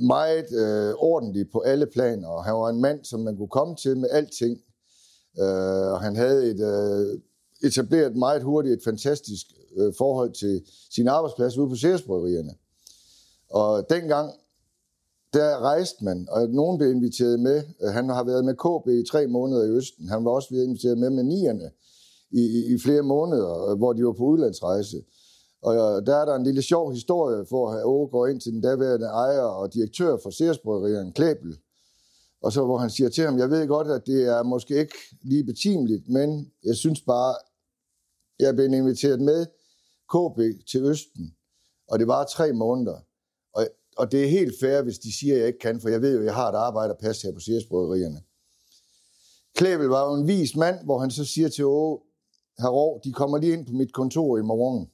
meget 0.00 0.52
øh, 0.52 0.94
ordentlig 0.98 1.50
på 1.50 1.60
alle 1.60 1.86
planer, 1.86 2.28
og 2.28 2.44
han 2.44 2.54
var 2.54 2.68
en 2.68 2.80
mand, 2.80 3.04
som 3.04 3.20
man 3.20 3.36
kunne 3.36 3.48
komme 3.48 3.76
til 3.76 3.96
med 3.96 4.08
alting. 4.10 4.58
Øh, 5.38 5.92
og 5.92 6.00
han 6.00 6.16
havde 6.16 6.50
et, 6.50 6.60
øh, 6.60 7.20
etableret 7.62 8.16
meget 8.16 8.42
hurtigt 8.42 8.74
et 8.74 8.84
fantastisk 8.84 9.46
øh, 9.76 9.92
forhold 9.98 10.32
til 10.32 10.62
sin 10.90 11.08
arbejdsplads 11.08 11.58
ude 11.58 11.68
på 11.68 11.76
Særesbryggerierne. 11.76 12.54
Og 13.50 13.90
dengang, 13.90 14.32
der 15.32 15.58
rejste 15.58 16.04
man, 16.04 16.28
og 16.30 16.48
nogen 16.48 16.78
blev 16.78 16.90
inviteret 16.90 17.40
med. 17.40 17.62
Han 17.92 18.08
har 18.08 18.24
været 18.24 18.44
med 18.44 18.54
KB 18.54 18.88
i 18.88 19.10
tre 19.10 19.26
måneder 19.26 19.64
i 19.64 19.70
Østen. 19.70 20.08
Han 20.08 20.24
var 20.24 20.30
også 20.30 20.48
blevet 20.48 20.64
inviteret 20.64 20.98
med 20.98 21.10
med 21.10 21.22
nierne 21.22 21.70
i, 22.30 22.40
i, 22.40 22.74
i 22.74 22.78
flere 22.78 23.02
måneder, 23.02 23.70
øh, 23.70 23.78
hvor 23.78 23.92
de 23.92 24.04
var 24.04 24.12
på 24.12 24.24
udlandsrejse. 24.24 24.96
Og 25.62 25.74
øh, 25.74 26.06
der 26.06 26.16
er 26.16 26.24
der 26.24 26.34
en 26.34 26.44
lille 26.44 26.62
sjov 26.62 26.92
historie, 26.92 27.44
hvor 27.48 27.82
Åge 27.84 28.08
går 28.08 28.26
ind 28.26 28.40
til 28.40 28.52
den 28.52 28.60
daværende 28.60 29.06
ejer 29.06 29.42
og 29.42 29.74
direktør 29.74 30.16
for 30.22 30.30
Seersbryggerieren, 30.30 31.12
Klæbel. 31.12 31.58
Og 32.42 32.52
så 32.52 32.64
hvor 32.64 32.78
han 32.78 32.90
siger 32.90 33.08
til 33.08 33.24
ham, 33.24 33.38
jeg 33.38 33.50
ved 33.50 33.68
godt, 33.68 33.88
at 33.88 34.06
det 34.06 34.24
er 34.24 34.42
måske 34.42 34.78
ikke 34.78 34.94
lige 35.22 35.44
betimeligt, 35.44 36.08
men 36.08 36.52
jeg 36.64 36.76
synes 36.76 37.00
bare, 37.00 37.34
jeg 38.38 38.54
blev 38.54 38.66
inviteret 38.66 39.20
med 39.20 39.46
KB 40.12 40.38
til 40.70 40.84
Østen, 40.84 41.34
og 41.88 41.98
det 41.98 42.06
var 42.06 42.24
tre 42.24 42.52
måneder. 42.52 42.98
Og, 43.54 43.68
og 43.96 44.12
det 44.12 44.24
er 44.24 44.28
helt 44.28 44.54
fair, 44.60 44.82
hvis 44.82 44.98
de 44.98 45.18
siger, 45.18 45.34
at 45.34 45.40
jeg 45.40 45.46
ikke 45.46 45.58
kan, 45.58 45.80
for 45.80 45.88
jeg 45.88 46.02
ved 46.02 46.12
jo, 46.14 46.20
at 46.20 46.24
jeg 46.24 46.34
har 46.34 46.48
et 46.48 46.56
arbejde 46.56 46.92
at 46.92 46.98
passe 47.00 47.26
her 47.26 47.34
på 47.34 47.40
Seersbryggerierne. 47.40 48.22
Klæbel 49.56 49.86
var 49.86 50.08
jo 50.08 50.14
en 50.14 50.26
vis 50.26 50.56
mand, 50.56 50.84
hvor 50.84 50.98
han 50.98 51.10
så 51.10 51.24
siger 51.24 51.48
til 51.48 51.64
Åge, 51.64 51.98
herrå, 52.58 53.00
de 53.04 53.12
kommer 53.12 53.38
lige 53.38 53.52
ind 53.52 53.66
på 53.66 53.72
mit 53.72 53.92
kontor 53.92 54.38
i 54.38 54.42
morgen. 54.42 54.90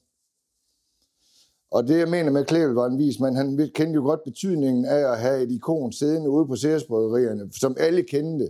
Og 1.71 1.87
det, 1.87 1.99
jeg 1.99 2.07
mener 2.07 2.31
med, 2.31 2.53
at 2.53 2.75
var 2.75 2.85
en 2.85 2.97
vis 2.97 3.19
mand, 3.19 3.35
han 3.35 3.57
kendte 3.57 3.93
jo 3.93 4.01
godt 4.01 4.23
betydningen 4.23 4.85
af 4.85 5.11
at 5.11 5.19
have 5.19 5.43
et 5.43 5.51
ikon 5.51 5.91
siddende 5.91 6.29
ude 6.29 6.47
på 6.47 6.55
Ceresbryggerierne, 6.55 7.53
som 7.53 7.75
alle 7.79 8.03
kendte. 8.03 8.49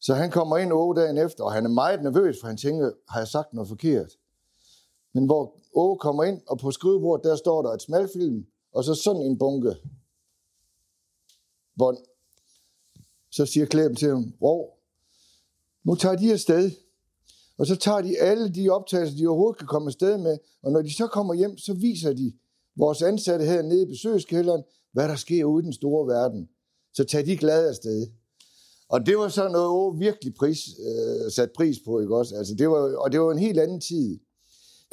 Så 0.00 0.14
han 0.14 0.30
kommer 0.30 0.56
ind 0.56 0.72
Åge 0.72 0.96
dagen 0.96 1.18
efter, 1.18 1.44
og 1.44 1.52
han 1.52 1.64
er 1.64 1.70
meget 1.70 2.02
nervøs, 2.02 2.36
for 2.40 2.46
han 2.46 2.56
tænker, 2.56 2.90
har 3.08 3.20
jeg 3.20 3.28
sagt 3.28 3.52
noget 3.52 3.68
forkert? 3.68 4.12
Men 5.14 5.26
hvor 5.26 5.54
Åge 5.74 5.98
kommer 5.98 6.24
ind, 6.24 6.40
og 6.46 6.58
på 6.58 6.70
skrivebordet, 6.70 7.24
der 7.24 7.36
står 7.36 7.62
der 7.62 7.70
et 7.70 7.82
smalfilm, 7.82 8.46
og 8.72 8.84
så 8.84 8.94
sådan 8.94 9.22
en 9.22 9.38
bunke 9.38 9.76
bånd. 11.78 11.98
Så 13.30 13.46
siger 13.46 13.66
Klæben 13.66 13.96
til 13.96 14.08
ham, 14.08 14.32
hvor 14.38 14.78
nu 15.84 15.94
tager 15.94 16.16
de 16.16 16.32
afsted. 16.32 16.70
Og 17.60 17.66
så 17.66 17.76
tager 17.76 18.00
de 18.00 18.18
alle 18.18 18.48
de 18.48 18.68
optagelser, 18.68 19.16
de 19.16 19.26
overhovedet 19.26 19.58
kan 19.58 19.66
komme 19.66 19.88
afsted 19.88 20.18
med. 20.18 20.38
Og 20.62 20.72
når 20.72 20.82
de 20.82 20.94
så 20.94 21.06
kommer 21.06 21.34
hjem, 21.34 21.58
så 21.58 21.74
viser 21.74 22.12
de 22.12 22.32
vores 22.76 23.02
ansatte 23.02 23.44
her 23.44 23.62
nede 23.62 23.82
i 23.82 23.86
besøgskælderen, 23.86 24.62
hvad 24.92 25.08
der 25.08 25.16
sker 25.16 25.44
ude 25.44 25.62
i 25.62 25.64
den 25.64 25.72
store 25.72 26.06
verden. 26.06 26.48
Så 26.94 27.04
tager 27.04 27.24
de 27.24 27.36
glade 27.36 27.68
afsted. 27.68 28.06
Og 28.88 29.06
det 29.06 29.18
var 29.18 29.28
så 29.28 29.48
noget, 29.48 29.66
Åge 29.66 29.98
virkelig 29.98 30.34
pris, 30.34 30.58
øh, 30.88 31.30
sat 31.30 31.50
pris 31.56 31.76
på, 31.84 32.00
ikke 32.00 32.16
også? 32.16 32.36
Altså, 32.36 32.54
det 32.54 32.70
var, 32.70 32.96
og 32.96 33.12
det 33.12 33.20
var 33.20 33.32
en 33.32 33.38
helt 33.38 33.58
anden 33.60 33.80
tid. 33.80 34.18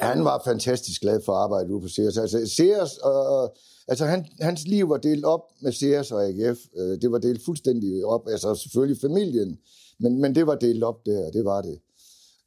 Han 0.00 0.24
var 0.24 0.42
fantastisk 0.44 1.00
glad 1.00 1.20
for 1.24 1.32
at 1.32 1.38
arbejde 1.38 1.72
ude 1.72 1.80
på 1.80 1.88
Sears. 1.88 2.18
Altså, 2.18 2.46
Sears, 2.46 2.96
og, 2.98 3.56
altså 3.88 4.04
han, 4.04 4.26
hans 4.40 4.66
liv 4.66 4.88
var 4.88 4.96
delt 4.96 5.24
op 5.24 5.42
med 5.62 5.72
Sears 5.72 6.12
og 6.12 6.26
AGF. 6.26 6.58
Øh, 6.76 7.00
det 7.00 7.12
var 7.12 7.18
delt 7.18 7.44
fuldstændig 7.44 8.04
op. 8.04 8.28
Altså 8.28 8.54
selvfølgelig 8.54 9.00
familien, 9.00 9.58
men, 10.00 10.20
men 10.20 10.34
det 10.34 10.46
var 10.46 10.54
delt 10.54 10.84
op 10.84 11.06
der, 11.06 11.30
det 11.30 11.44
var 11.44 11.62
det. 11.62 11.78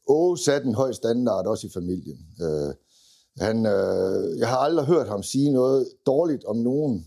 Åge 0.08 0.38
satte 0.38 0.68
en 0.68 0.76
høj 0.76 0.92
standard 0.92 1.46
også 1.46 1.68
i 1.68 1.70
familien. 1.74 2.18
Øh, 2.42 2.74
han, 3.38 3.66
øh, 3.66 4.40
jeg 4.40 4.48
har 4.48 4.58
aldrig 4.58 4.86
hørt 4.86 5.08
ham 5.08 5.24
sige 5.24 5.52
noget 5.52 5.88
dårligt 6.06 6.46
om 6.46 6.58
nogen, 6.58 7.06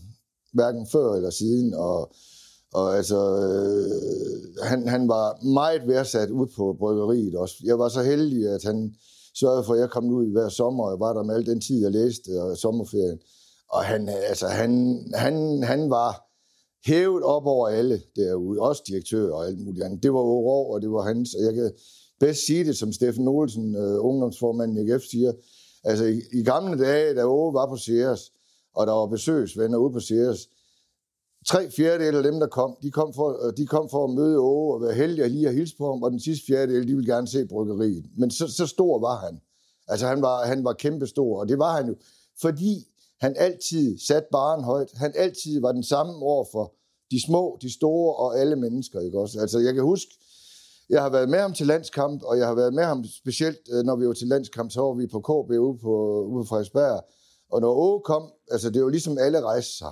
hverken 0.53 0.87
før 0.87 1.13
eller 1.13 1.29
siden, 1.29 1.73
og, 1.73 2.13
og 2.73 2.97
altså, 2.97 3.17
øh, 3.17 4.63
han, 4.63 4.87
han 4.87 5.07
var 5.07 5.43
meget 5.43 5.87
værdsat 5.87 6.29
ud 6.29 6.47
på 6.55 6.75
bryggeriet 6.79 7.35
også. 7.35 7.55
Jeg 7.63 7.79
var 7.79 7.89
så 7.89 8.01
heldig, 8.01 8.47
at 8.47 8.63
han 8.63 8.95
sørgede 9.39 9.63
for, 9.63 9.73
at 9.73 9.79
jeg 9.79 9.89
kom 9.89 10.09
ud 10.09 10.27
i 10.27 10.31
hver 10.31 10.49
sommer, 10.49 10.83
og 10.83 10.91
jeg 10.91 10.99
var 10.99 11.13
der 11.13 11.23
med 11.23 11.35
al 11.35 11.45
den 11.45 11.61
tid, 11.61 11.81
jeg 11.81 11.91
læste, 11.91 12.29
og 12.41 12.57
sommerferien. 12.57 13.19
Og 13.71 13.83
han, 13.83 14.09
altså, 14.09 14.47
han, 14.47 15.03
han, 15.13 15.63
han 15.63 15.89
var 15.89 16.25
hævet 16.85 17.23
op 17.23 17.45
over 17.45 17.67
alle 17.67 18.01
derude, 18.15 18.59
også 18.59 18.83
direktør 18.87 19.31
og 19.31 19.47
alt 19.47 19.59
muligt 19.65 19.85
andet. 19.85 20.03
Det 20.03 20.13
var 20.13 20.19
Aurora, 20.19 20.73
og 20.73 20.81
det 20.81 20.91
var 20.91 21.01
hans, 21.01 21.33
og 21.33 21.43
jeg 21.43 21.53
kan 21.53 21.71
bedst 22.19 22.45
sige 22.45 22.63
det, 22.63 22.77
som 22.77 22.93
Steffen 22.93 23.27
Olsen, 23.27 23.75
øh, 23.75 24.05
ungdomsformanden 24.05 24.77
i 24.77 24.91
AGF, 24.91 25.03
siger. 25.03 25.33
Altså, 25.83 26.05
i, 26.05 26.21
i 26.33 26.43
gamle 26.43 26.83
dage, 26.85 27.15
da 27.15 27.23
Åge 27.25 27.53
var 27.53 27.67
på 27.67 27.77
Sears, 27.77 28.31
og 28.75 28.87
der 28.87 28.93
var 28.93 29.05
besøgsvenner 29.05 29.77
ude 29.77 29.93
på 29.93 29.99
Sears, 29.99 30.49
tre 31.45 31.71
fjerdedel 31.71 32.15
af 32.15 32.23
dem, 32.23 32.39
der 32.39 32.47
kom, 32.47 32.77
de 32.83 32.91
kom 32.91 33.13
for, 33.13 33.47
øh, 33.47 33.53
de 33.57 33.65
kom 33.65 33.89
for 33.89 34.03
at 34.03 34.13
møde 34.13 34.39
Åge 34.39 34.73
og 34.73 34.81
være 34.81 34.93
heldige 34.93 35.25
og 35.25 35.29
lige 35.29 35.47
at 35.47 35.53
hilse 35.53 35.77
på 35.77 35.91
ham, 35.91 36.03
og 36.03 36.11
den 36.11 36.19
sidste 36.19 36.45
fjerdedel, 36.45 36.87
de 36.87 36.95
ville 36.95 37.13
gerne 37.13 37.27
se 37.27 37.45
bryggeriet. 37.45 38.05
Men 38.17 38.31
så, 38.31 38.47
så 38.47 38.67
stor 38.67 38.99
var 38.99 39.25
han. 39.25 39.41
Altså, 39.87 40.07
han 40.07 40.21
var, 40.21 40.45
han 40.45 40.63
var 40.63 40.73
kæmpestor, 40.73 41.39
og 41.39 41.49
det 41.49 41.59
var 41.59 41.75
han 41.75 41.87
jo, 41.87 41.95
fordi 42.41 42.87
han 43.21 43.35
altid 43.37 43.97
satte 43.97 44.27
baren 44.31 44.63
højt. 44.63 44.91
Han 44.93 45.13
altid 45.15 45.61
var 45.61 45.71
den 45.71 45.83
samme 45.83 46.13
over 46.13 46.45
for 46.51 46.73
de 47.11 47.25
små, 47.25 47.57
de 47.61 47.73
store 47.73 48.15
og 48.15 48.39
alle 48.39 48.55
mennesker. 48.55 48.99
Ikke 48.99 49.19
også? 49.19 49.39
Altså, 49.39 49.59
jeg 49.59 49.73
kan 49.73 49.83
huske, 49.83 50.11
jeg 50.89 51.01
har 51.01 51.09
været 51.09 51.29
med 51.29 51.39
ham 51.39 51.53
til 51.53 51.67
landskamp, 51.67 52.23
og 52.23 52.37
jeg 52.37 52.47
har 52.47 52.55
været 52.55 52.73
med 52.73 52.83
ham 52.83 53.03
specielt, 53.05 53.59
øh, 53.73 53.83
når 53.83 53.95
vi 53.95 54.07
var 54.07 54.13
til 54.13 54.27
landskamp, 54.27 54.71
så 54.71 54.81
var 54.81 54.93
vi 54.93 55.07
på 55.07 55.19
KB 55.19 55.49
ude 55.51 55.77
på, 55.77 56.23
ude 56.23 56.43
på 56.43 56.47
Frederiksberg. 56.47 57.03
Og 57.51 57.61
når 57.61 57.73
Åge 57.73 58.01
kom, 58.05 58.31
altså 58.51 58.69
det 58.69 58.83
var 58.83 58.89
ligesom 58.89 59.17
alle 59.17 59.41
rejste 59.41 59.77
sig. 59.77 59.91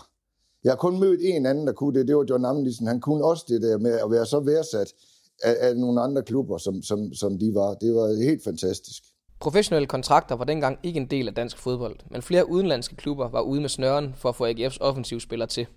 Jeg 0.63 0.71
har 0.71 0.77
kun 0.77 0.99
mødt 0.99 1.19
en 1.23 1.45
anden, 1.45 1.67
der 1.67 1.73
kunne 1.73 1.99
det, 1.99 2.07
det 2.07 2.17
var 2.17 2.25
John 2.29 2.45
Amnisen. 2.45 2.87
Han 2.87 3.01
kunne 3.01 3.25
også 3.25 3.45
det 3.47 3.61
der 3.61 3.77
med 3.77 3.91
at 3.91 4.11
være 4.11 4.25
så 4.25 4.39
værdsat 4.39 4.93
af, 5.43 5.55
af 5.59 5.77
nogle 5.77 6.01
andre 6.01 6.23
klubber, 6.23 6.57
som, 6.57 6.81
som, 6.81 7.13
som 7.13 7.39
de 7.39 7.51
var. 7.53 7.73
Det 7.73 7.93
var 7.93 8.23
helt 8.23 8.43
fantastisk. 8.43 9.03
Professionelle 9.39 9.87
kontrakter 9.87 10.35
var 10.35 10.45
dengang 10.45 10.79
ikke 10.83 10.99
en 10.99 11.05
del 11.05 11.27
af 11.27 11.35
dansk 11.35 11.57
fodbold, 11.57 11.99
men 12.11 12.21
flere 12.21 12.49
udenlandske 12.49 12.95
klubber 12.95 13.29
var 13.29 13.41
ude 13.41 13.61
med 13.61 13.69
snøren 13.69 14.13
for 14.17 14.29
at 14.29 14.35
få 14.35 14.47
AGF's 14.47 14.77
offensivspillere 14.79 15.49
til. 15.49 15.67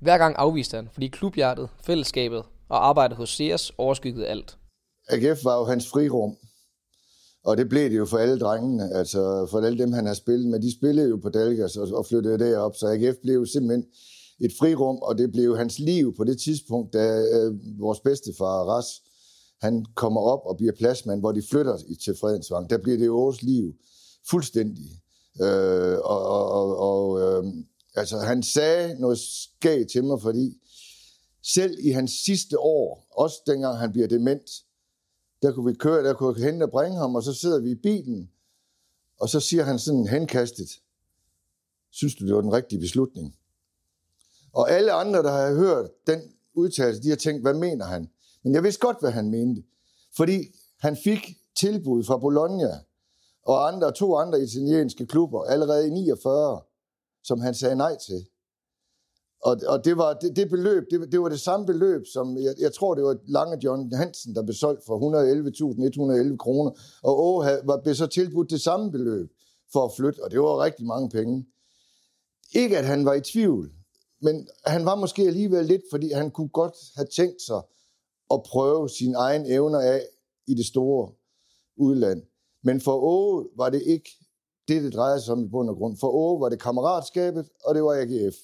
Hver 0.00 0.18
gang 0.18 0.34
afviste 0.38 0.76
han, 0.76 0.88
fordi 0.92 1.08
klubhjertet, 1.08 1.68
fællesskabet 1.82 2.42
og 2.68 2.88
arbejdet 2.88 3.16
hos 3.16 3.36
Sears 3.36 3.72
overskyggede 3.78 4.26
alt. 4.26 4.58
AGF 5.08 5.44
var 5.44 5.58
jo 5.58 5.64
hans 5.64 5.88
frirum, 5.88 6.36
og 7.44 7.56
det 7.56 7.68
blev 7.68 7.90
det 7.90 7.98
jo 7.98 8.06
for 8.06 8.18
alle 8.18 8.38
drengene, 8.38 8.94
altså 8.94 9.46
for 9.50 9.60
alle 9.60 9.78
dem, 9.78 9.92
han 9.92 10.06
har 10.06 10.14
spillet 10.14 10.46
med. 10.46 10.60
De 10.60 10.78
spillede 10.78 11.08
jo 11.08 11.16
på 11.16 11.28
Dalgas 11.28 11.76
og 11.76 12.06
flyttede 12.06 12.38
derop, 12.38 12.76
så 12.76 12.86
AGF 12.86 13.16
blev 13.22 13.46
simpelthen 13.46 13.84
et 14.40 14.52
frirum, 14.58 14.96
og 14.96 15.18
det 15.18 15.32
blev 15.32 15.56
hans 15.56 15.78
liv 15.78 16.16
på 16.16 16.24
det 16.24 16.40
tidspunkt, 16.40 16.92
da 16.92 17.20
øh, 17.20 17.54
vores 17.78 18.00
bedstefar 18.00 18.64
Ras 18.64 19.02
han 19.60 19.86
kommer 19.94 20.20
op 20.20 20.40
og 20.44 20.56
bliver 20.56 20.72
pladsmand, 20.72 21.20
hvor 21.20 21.32
de 21.32 21.42
flytter 21.50 21.76
til 22.04 22.16
Fredensvang. 22.20 22.70
Der 22.70 22.78
bliver 22.78 22.98
det 22.98 23.10
vores 23.10 23.42
liv 23.42 23.74
fuldstændig. 24.30 25.00
Øh, 25.42 25.98
og 26.04 26.22
og, 26.58 26.76
og 26.78 27.20
øh, 27.20 27.52
altså, 27.94 28.18
han 28.18 28.42
sagde 28.42 29.00
noget 29.00 29.18
skægt 29.18 29.90
til 29.90 30.04
mig, 30.04 30.22
fordi 30.22 30.60
selv 31.54 31.78
i 31.80 31.90
hans 31.90 32.10
sidste 32.10 32.58
år, 32.58 33.06
også 33.10 33.36
dengang 33.46 33.78
han 33.78 33.92
bliver 33.92 34.08
dement, 34.08 34.50
der 35.42 35.52
kunne 35.52 35.72
vi 35.72 35.74
køre, 35.74 36.04
der 36.04 36.14
kunne 36.14 36.40
jeg 36.40 36.50
hente 36.50 36.64
og 36.64 36.70
bringe 36.70 36.98
ham, 36.98 37.14
og 37.14 37.22
så 37.22 37.34
sidder 37.34 37.60
vi 37.60 37.70
i 37.70 37.74
bilen, 37.74 38.30
og 39.20 39.28
så 39.28 39.40
siger 39.40 39.64
han 39.64 39.78
sådan 39.78 40.06
henkastet, 40.06 40.68
synes 41.90 42.14
du, 42.14 42.26
det 42.26 42.34
var 42.34 42.40
den 42.40 42.52
rigtige 42.52 42.80
beslutning? 42.80 43.36
Og 44.52 44.70
alle 44.70 44.92
andre, 44.92 45.22
der 45.22 45.30
har 45.30 45.54
hørt 45.54 45.90
den 46.06 46.20
udtalelse, 46.54 47.02
de 47.02 47.08
har 47.08 47.16
tænkt, 47.16 47.42
hvad 47.42 47.54
mener 47.54 47.84
han? 47.84 48.10
Men 48.42 48.54
jeg 48.54 48.62
vidste 48.62 48.80
godt, 48.80 49.00
hvad 49.00 49.10
han 49.10 49.30
mente. 49.30 49.62
Fordi 50.16 50.54
han 50.78 50.96
fik 50.96 51.38
tilbud 51.56 52.04
fra 52.04 52.18
Bologna 52.18 52.78
og 53.42 53.68
andre, 53.68 53.92
to 53.92 54.16
andre 54.16 54.42
italienske 54.42 55.06
klubber 55.06 55.44
allerede 55.44 55.86
i 55.86 55.90
49, 55.90 56.62
som 57.22 57.40
han 57.40 57.54
sagde 57.54 57.76
nej 57.76 57.96
til. 58.06 58.26
Og, 59.42 59.56
og 59.66 59.84
det 59.84 59.96
var 59.96 60.14
det, 60.14 60.36
det 60.36 60.50
beløb, 60.50 60.84
det, 60.90 61.12
det 61.12 61.20
var 61.20 61.28
det 61.28 61.40
samme 61.40 61.66
beløb, 61.66 62.06
som 62.12 62.36
jeg, 62.36 62.54
jeg 62.58 62.72
tror, 62.74 62.94
det 62.94 63.04
var 63.04 63.16
Lange 63.26 63.58
John 63.64 63.92
Hansen, 63.92 64.34
der 64.34 64.42
blev 64.42 64.54
solgt 64.54 64.86
for 64.86 64.98
111.111 66.30 66.36
kroner, 66.36 66.70
og 67.02 67.24
Åge 67.24 67.46
var, 67.64 67.80
blev 67.82 67.94
så 67.94 68.06
tilbudt 68.06 68.50
det 68.50 68.60
samme 68.60 68.90
beløb 68.90 69.30
for 69.72 69.84
at 69.84 69.92
flytte, 69.96 70.24
og 70.24 70.30
det 70.30 70.40
var 70.40 70.64
rigtig 70.64 70.86
mange 70.86 71.10
penge. 71.10 71.46
Ikke 72.52 72.78
at 72.78 72.84
han 72.84 73.04
var 73.04 73.14
i 73.14 73.20
tvivl, 73.20 73.70
men 74.22 74.48
han 74.66 74.84
var 74.84 74.94
måske 74.94 75.22
alligevel 75.22 75.64
lidt, 75.64 75.82
fordi 75.90 76.12
han 76.12 76.30
kunne 76.30 76.48
godt 76.48 76.76
have 76.96 77.06
tænkt 77.06 77.42
sig 77.42 77.62
at 78.30 78.42
prøve 78.42 78.88
sine 78.88 79.16
egne 79.16 79.48
evner 79.48 79.80
af 79.80 80.02
i 80.46 80.54
det 80.54 80.66
store 80.66 81.12
udland. 81.76 82.22
Men 82.62 82.80
for 82.80 82.92
Åge 82.92 83.48
var 83.56 83.70
det 83.70 83.82
ikke 83.82 84.10
det, 84.68 84.82
det 84.82 84.94
drejede 84.94 85.20
sig 85.20 85.32
om 85.32 85.44
i 85.44 85.48
bund 85.48 85.70
og 85.70 85.76
grund. 85.76 85.96
For 85.96 86.08
Åge 86.08 86.40
var 86.40 86.48
det 86.48 86.62
kammeratskabet, 86.62 87.48
og 87.64 87.74
det 87.74 87.82
var 87.82 87.94
AGF. 87.94 88.36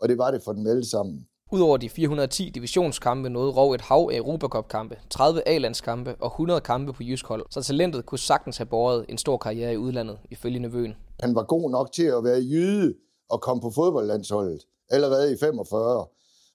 Og 0.00 0.08
det 0.08 0.18
var 0.18 0.30
det 0.30 0.42
for 0.44 0.52
dem 0.52 0.66
alle 0.66 0.90
sammen. 0.90 1.26
Udover 1.52 1.76
de 1.76 1.88
410 1.88 2.50
divisionskampe 2.50 3.28
nåede 3.28 3.52
Rov 3.52 3.72
et 3.72 3.80
hav 3.80 4.10
af 4.12 4.16
Europacup-kampe, 4.16 4.96
30 5.10 5.48
A-landskampe 5.48 6.16
og 6.20 6.26
100 6.26 6.60
kampe 6.60 6.92
på 6.92 7.02
jysk 7.02 7.26
hold, 7.26 7.46
så 7.50 7.62
talentet 7.62 8.06
kunne 8.06 8.18
sagtens 8.18 8.56
have 8.56 8.66
båret 8.66 9.04
en 9.08 9.18
stor 9.18 9.36
karriere 9.36 9.72
i 9.72 9.76
udlandet, 9.76 10.18
ifølge 10.30 10.58
nevøen. 10.58 10.94
Han 11.20 11.34
var 11.34 11.42
god 11.42 11.70
nok 11.70 11.92
til 11.92 12.02
at 12.02 12.24
være 12.24 12.38
jyde 12.38 12.94
og 13.30 13.40
komme 13.40 13.60
på 13.60 13.70
fodboldlandsholdet 13.70 14.60
allerede 14.90 15.32
i 15.32 15.36
45. 15.40 16.06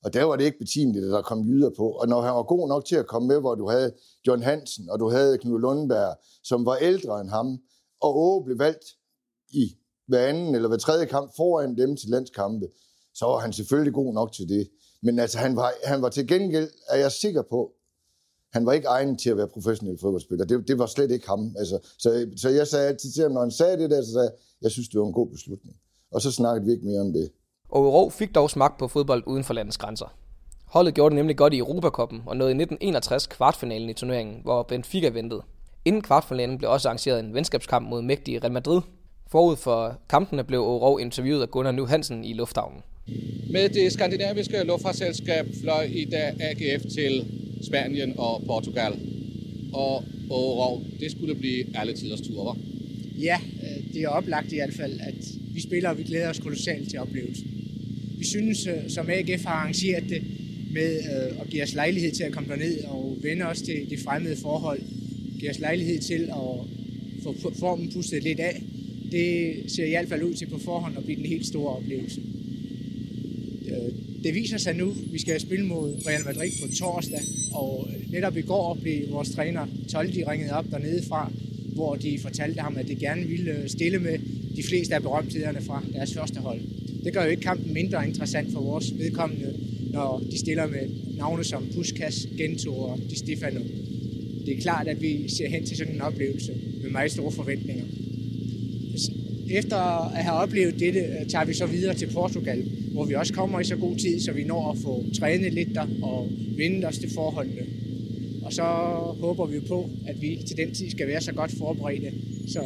Og 0.04 0.14
der 0.14 0.24
var 0.24 0.36
det 0.36 0.46
ikke 0.46 0.60
betimeligt, 0.60 1.06
at 1.06 1.12
der 1.12 1.22
kom 1.22 1.42
jyder 1.42 1.70
på. 1.78 1.90
Og 1.90 2.08
når 2.08 2.22
han 2.22 2.36
var 2.36 2.44
god 2.44 2.68
nok 2.68 2.86
til 2.86 2.96
at 2.96 3.08
komme 3.08 3.28
med, 3.28 3.40
hvor 3.40 3.56
du 3.56 3.70
havde 3.70 3.94
John 4.28 4.44
Hansen, 4.44 4.90
og 4.90 5.00
du 5.00 5.10
havde 5.10 5.38
Knud 5.38 5.60
Lundberg, 5.60 6.16
som 6.44 6.66
var 6.66 6.76
ældre 6.76 7.22
end 7.22 7.30
ham, 7.30 7.58
og 8.02 8.18
Åge 8.18 8.46
blev 8.46 8.60
valgt 8.60 8.86
i 9.50 9.78
hver 10.08 10.28
anden 10.28 10.56
eller 10.56 10.68
hver 10.68 10.78
tredje 10.78 11.06
kamp 11.06 11.32
foran 11.38 11.78
dem 11.78 11.98
til 11.98 12.10
landskampe, 12.10 12.66
så 13.16 13.26
var 13.26 13.40
han 13.40 13.54
selvfølgelig 13.54 13.94
god 13.94 14.14
nok 14.14 14.32
til 14.32 14.50
det. 14.50 14.70
Men 15.04 15.20
altså, 15.20 15.38
han 15.38 15.56
var, 15.56 15.74
han 15.84 16.02
var 16.02 16.10
til 16.10 16.28
gengæld, 16.28 16.70
er 16.90 16.98
jeg 16.98 17.12
sikker 17.12 17.42
på, 17.42 17.72
han 18.54 18.66
var 18.66 18.74
ikke 18.74 18.88
egnet 18.88 19.20
til 19.20 19.30
at 19.30 19.38
være 19.38 19.48
professionel 19.48 19.98
fodboldspiller. 20.00 20.46
Det, 20.46 20.68
det 20.68 20.80
var 20.80 20.86
slet 20.86 21.12
ikke 21.12 21.28
ham. 21.28 21.56
Altså, 21.60 21.80
så, 21.98 22.28
så 22.38 22.50
jeg 22.50 22.68
sagde 22.68 22.88
altid 22.88 23.12
til 23.12 23.24
ham, 23.24 23.32
når 23.32 23.42
han 23.42 23.52
sagde 23.52 23.78
det 23.78 23.90
der, 23.90 24.02
så 24.02 24.12
sagde 24.12 24.24
jeg, 24.24 24.32
jeg 24.62 24.72
synes, 24.72 24.90
det 24.90 25.00
var 25.00 25.06
en 25.06 25.14
god 25.14 25.28
beslutning. 25.28 25.76
Og 26.12 26.22
så 26.22 26.32
snakkede 26.32 26.66
vi 26.66 26.72
ikke 26.72 26.86
mere 26.86 27.02
om 27.02 27.14
det. 27.14 27.32
Og 27.70 28.14
fik 28.14 28.36
dog 28.36 28.50
smagt 28.50 28.80
på 28.80 28.88
fodbold 28.88 29.24
uden 29.28 29.44
for 29.44 29.54
landets 29.54 29.78
grænser. 29.78 30.16
Holdet 30.66 30.94
gjorde 30.94 31.10
det 31.10 31.16
nemlig 31.16 31.38
godt 31.38 31.54
i 31.54 31.58
Europakoppen 31.58 32.24
og 32.26 32.38
nåede 32.38 32.52
i 32.52 32.58
1961 32.62 33.28
kvartfinalen 33.28 33.90
i 33.90 33.94
turneringen, 33.94 34.42
hvor 34.44 34.64
Benfica 34.64 35.10
ventede. 35.10 35.42
Inden 35.86 36.02
kvartfinalen 36.02 36.58
blev 36.58 36.70
også 36.72 36.88
arrangeret 36.88 37.20
en 37.20 37.34
venskabskamp 37.34 37.90
mod 37.90 38.02
mægtige 38.02 38.40
Real 38.40 38.52
Madrid. 38.52 38.82
Forud 39.28 39.56
for 39.56 39.96
kampene 40.10 40.44
blev 40.44 40.60
Aarhus 40.60 41.02
interviewet 41.02 41.42
af 41.42 41.52
Gunnar 41.52 41.72
Nu 41.72 41.86
Hansen 41.86 42.26
i 42.26 42.34
lufthavnen. 42.34 42.82
Med 43.50 43.70
det 43.70 43.94
skandinaviske 43.94 44.64
luftfartsselskab 44.64 45.46
fløj 45.62 45.84
i 45.84 46.06
dag 46.06 46.34
AGF 46.40 46.86
til 46.86 47.26
Spanien 47.62 48.14
og 48.18 48.44
Portugal. 48.46 48.94
Og 49.74 50.04
Rov, 50.30 50.84
det 51.00 51.12
skulle 51.12 51.36
blive 51.36 51.66
alle 51.76 51.94
tiders 51.94 52.22
tur, 52.22 52.44
var? 52.44 52.58
Ja, 53.20 53.38
det 53.94 54.04
er 54.04 54.08
oplagt 54.08 54.52
i 54.52 54.56
hvert 54.56 54.74
fald, 54.74 55.00
at 55.00 55.16
vi 55.54 55.62
spiller, 55.62 55.90
og 55.90 55.98
vi 55.98 56.04
glæder 56.04 56.30
os 56.30 56.40
kolossalt 56.40 56.90
til 56.90 57.00
oplevelsen. 57.00 57.48
Vi 58.18 58.26
synes, 58.26 58.68
øh, 58.68 58.90
som 58.90 59.10
AGF 59.10 59.44
har 59.44 59.54
arrangeret 59.54 60.04
det, 60.10 60.24
med 60.72 60.96
øh, 60.96 61.42
at 61.42 61.50
give 61.50 61.64
os 61.64 61.74
lejlighed 61.74 62.12
til 62.12 62.24
at 62.24 62.32
komme 62.32 62.50
derned 62.50 62.84
og 62.84 63.18
vende 63.22 63.46
os 63.46 63.62
til 63.62 63.90
de 63.90 63.98
fremmede 63.98 64.36
forhold, 64.36 64.82
give 65.40 65.52
os 65.52 65.60
lejlighed 65.60 66.00
til 66.00 66.22
at 66.24 67.34
få 67.42 67.54
formen 67.60 67.92
pustet 67.94 68.24
lidt 68.24 68.40
af, 68.40 68.62
det 69.12 69.56
ser 69.72 69.86
i 69.86 69.90
hvert 69.90 70.08
fald 70.08 70.24
ud 70.24 70.34
til 70.34 70.46
på 70.46 70.60
forhånd 70.60 70.98
at 70.98 71.04
blive 71.04 71.18
den 71.18 71.26
helt 71.26 71.46
store 71.46 71.76
oplevelse. 71.76 72.22
Øh, 73.76 73.94
det 74.24 74.34
viser 74.36 74.58
sig 74.58 74.76
nu, 74.76 74.94
vi 75.12 75.20
skal 75.20 75.40
spille 75.40 75.66
mod 75.66 75.94
Real 76.08 76.26
Madrid 76.26 76.52
på 76.62 76.76
torsdag, 76.76 77.22
og 77.54 77.88
netop 78.12 78.38
i 78.38 78.42
går 78.42 78.78
blev 78.82 79.12
vores 79.12 79.30
træner 79.30 79.68
Toldi 79.92 80.24
ringet 80.24 80.52
op 80.52 80.66
dernede 80.72 81.04
fra, 81.08 81.32
hvor 81.74 81.96
de 81.96 82.20
fortalte 82.22 82.62
ham, 82.62 82.78
at 82.78 82.88
de 82.88 82.96
gerne 82.96 83.28
ville 83.28 83.52
øh, 83.52 83.70
stille 83.70 84.00
med 84.00 84.20
de 84.56 84.64
fleste 84.64 84.96
af 84.96 85.02
berømthederne 85.02 85.62
fra 85.62 85.84
deres 85.94 86.14
første 86.14 86.40
hold. 86.40 86.62
Det 87.04 87.14
gør 87.14 87.24
jo 87.24 87.30
ikke 87.30 87.42
kampen 87.42 87.74
mindre 87.74 88.08
interessant 88.08 88.52
for 88.52 88.62
vores 88.62 88.94
vedkommende, 88.98 89.54
når 89.92 90.24
de 90.32 90.38
stiller 90.40 90.68
med 90.68 90.90
navne 91.18 91.44
som 91.44 91.68
Puskas, 91.76 92.28
Gento 92.38 92.78
og 92.78 93.00
Di 93.10 93.18
Stefano. 93.18 93.60
Det 94.46 94.58
er 94.58 94.62
klart, 94.62 94.88
at 94.88 95.02
vi 95.02 95.30
ser 95.30 95.50
hen 95.50 95.66
til 95.66 95.78
sådan 95.78 95.96
en 95.96 96.02
oplevelse 96.02 96.52
med 96.82 96.90
meget 96.90 97.12
store 97.12 97.32
forventninger. 97.32 97.86
Efter 99.50 99.78
at 99.78 100.24
have 100.24 100.36
oplevet 100.36 100.80
dette, 100.80 101.00
øh, 101.00 101.28
tager 101.30 101.46
vi 101.46 101.54
så 101.54 101.66
videre 101.66 101.94
til 101.94 102.08
Portugal, 102.14 102.66
hvor 102.96 103.06
vi 103.06 103.14
også 103.14 103.34
kommer 103.34 103.60
i 103.60 103.64
så 103.64 103.76
god 103.76 103.96
tid, 103.96 104.20
så 104.20 104.32
vi 104.32 104.44
når 104.44 104.72
at 104.72 104.78
få 104.78 105.04
trænet 105.20 105.54
lidt 105.54 105.76
der 105.76 105.88
og 106.02 106.30
vinde 106.58 106.88
os 106.88 106.98
til 106.98 107.10
forholdene. 107.14 107.66
Og 108.44 108.54
så 108.54 108.64
håber 109.20 109.46
vi 109.46 109.60
på, 109.60 109.90
at 110.08 110.22
vi 110.22 110.40
til 110.48 110.58
den 110.58 110.74
tid 110.74 110.90
skal 110.92 111.08
være 111.08 111.22
så 111.22 111.34
godt 111.34 111.52
forberedte, 111.52 112.12
så 112.48 112.62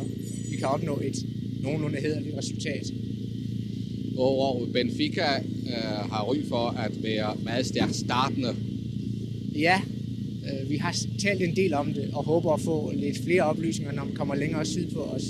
vi 0.51 0.57
kan 0.57 0.67
opnå 0.67 0.99
et 1.03 1.25
nogenlunde 1.63 1.97
hederligt 1.97 2.37
resultat. 2.37 2.93
Og 4.17 4.67
Benfica 4.73 5.37
øh, 5.67 6.11
har 6.11 6.23
ry 6.23 6.37
for 6.49 6.69
at 6.69 7.03
være 7.03 7.37
meget 7.43 7.65
stærkt 7.65 7.95
startende. 7.95 8.55
Ja, 9.55 9.81
øh, 10.45 10.69
vi 10.69 10.75
har 10.75 10.95
talt 11.19 11.41
en 11.41 11.55
del 11.55 11.73
om 11.73 11.93
det 11.93 12.09
og 12.13 12.23
håber 12.23 12.53
at 12.53 12.61
få 12.61 12.91
lidt 12.95 13.23
flere 13.23 13.43
oplysninger, 13.43 13.93
når 13.93 14.03
man 14.03 14.13
kommer 14.15 14.35
længere 14.35 14.65
syd 14.65 14.87
på 14.87 14.99
os. 14.99 15.23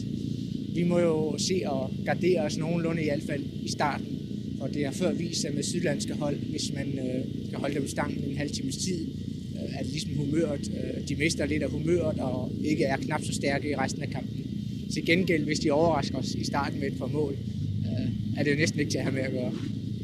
Vi 0.76 0.84
må 0.84 1.00
jo 1.00 1.38
se 1.38 1.62
og 1.66 1.92
gardere 2.06 2.42
os 2.42 2.58
nogenlunde 2.58 3.02
i 3.02 3.06
hvert 3.06 3.24
fald 3.28 3.44
i 3.64 3.70
starten. 3.70 4.19
Og 4.60 4.74
det 4.74 4.86
har 4.86 4.92
før 4.92 5.14
vist 5.14 5.42
sig 5.42 5.54
med 5.54 5.64
sydlandske 5.64 6.14
hold, 6.14 6.38
hvis 6.50 6.74
man 6.74 6.88
øh, 6.88 7.50
kan 7.50 7.60
holde 7.60 7.76
dem 7.76 7.88
stangen 7.88 8.24
en 8.24 8.38
halv 8.38 8.52
times 8.52 8.78
tid, 8.78 9.08
øh, 9.56 9.80
at 9.80 9.86
ligesom 9.86 10.12
humøret, 10.14 10.72
øh, 10.78 11.08
de 11.08 11.16
mister 11.16 11.46
lidt 11.46 11.64
af 11.64 11.70
humøret 11.70 12.20
og 12.20 12.52
ikke 12.64 12.84
er 12.84 12.98
knap 12.98 13.24
så 13.24 13.34
stærke 13.34 13.70
i 13.70 13.76
resten 13.76 14.04
af 14.04 14.10
kampen. 14.10 14.46
Til 14.94 15.06
gengæld, 15.06 15.44
hvis 15.44 15.60
de 15.60 15.72
overrasker 15.72 16.18
os 16.18 16.36
i 16.36 16.44
starten 16.44 16.80
med 16.80 16.88
et 16.88 16.98
par 16.98 17.08
mål, 17.08 17.38
øh, 17.86 18.38
er 18.38 18.44
det 18.44 18.52
jo 18.52 18.58
næsten 18.58 18.80
ikke 18.80 18.92
til 18.92 18.98
at 18.98 19.04
have 19.04 19.16
med 19.16 19.24
at 19.24 19.32
gøre. 19.32 19.54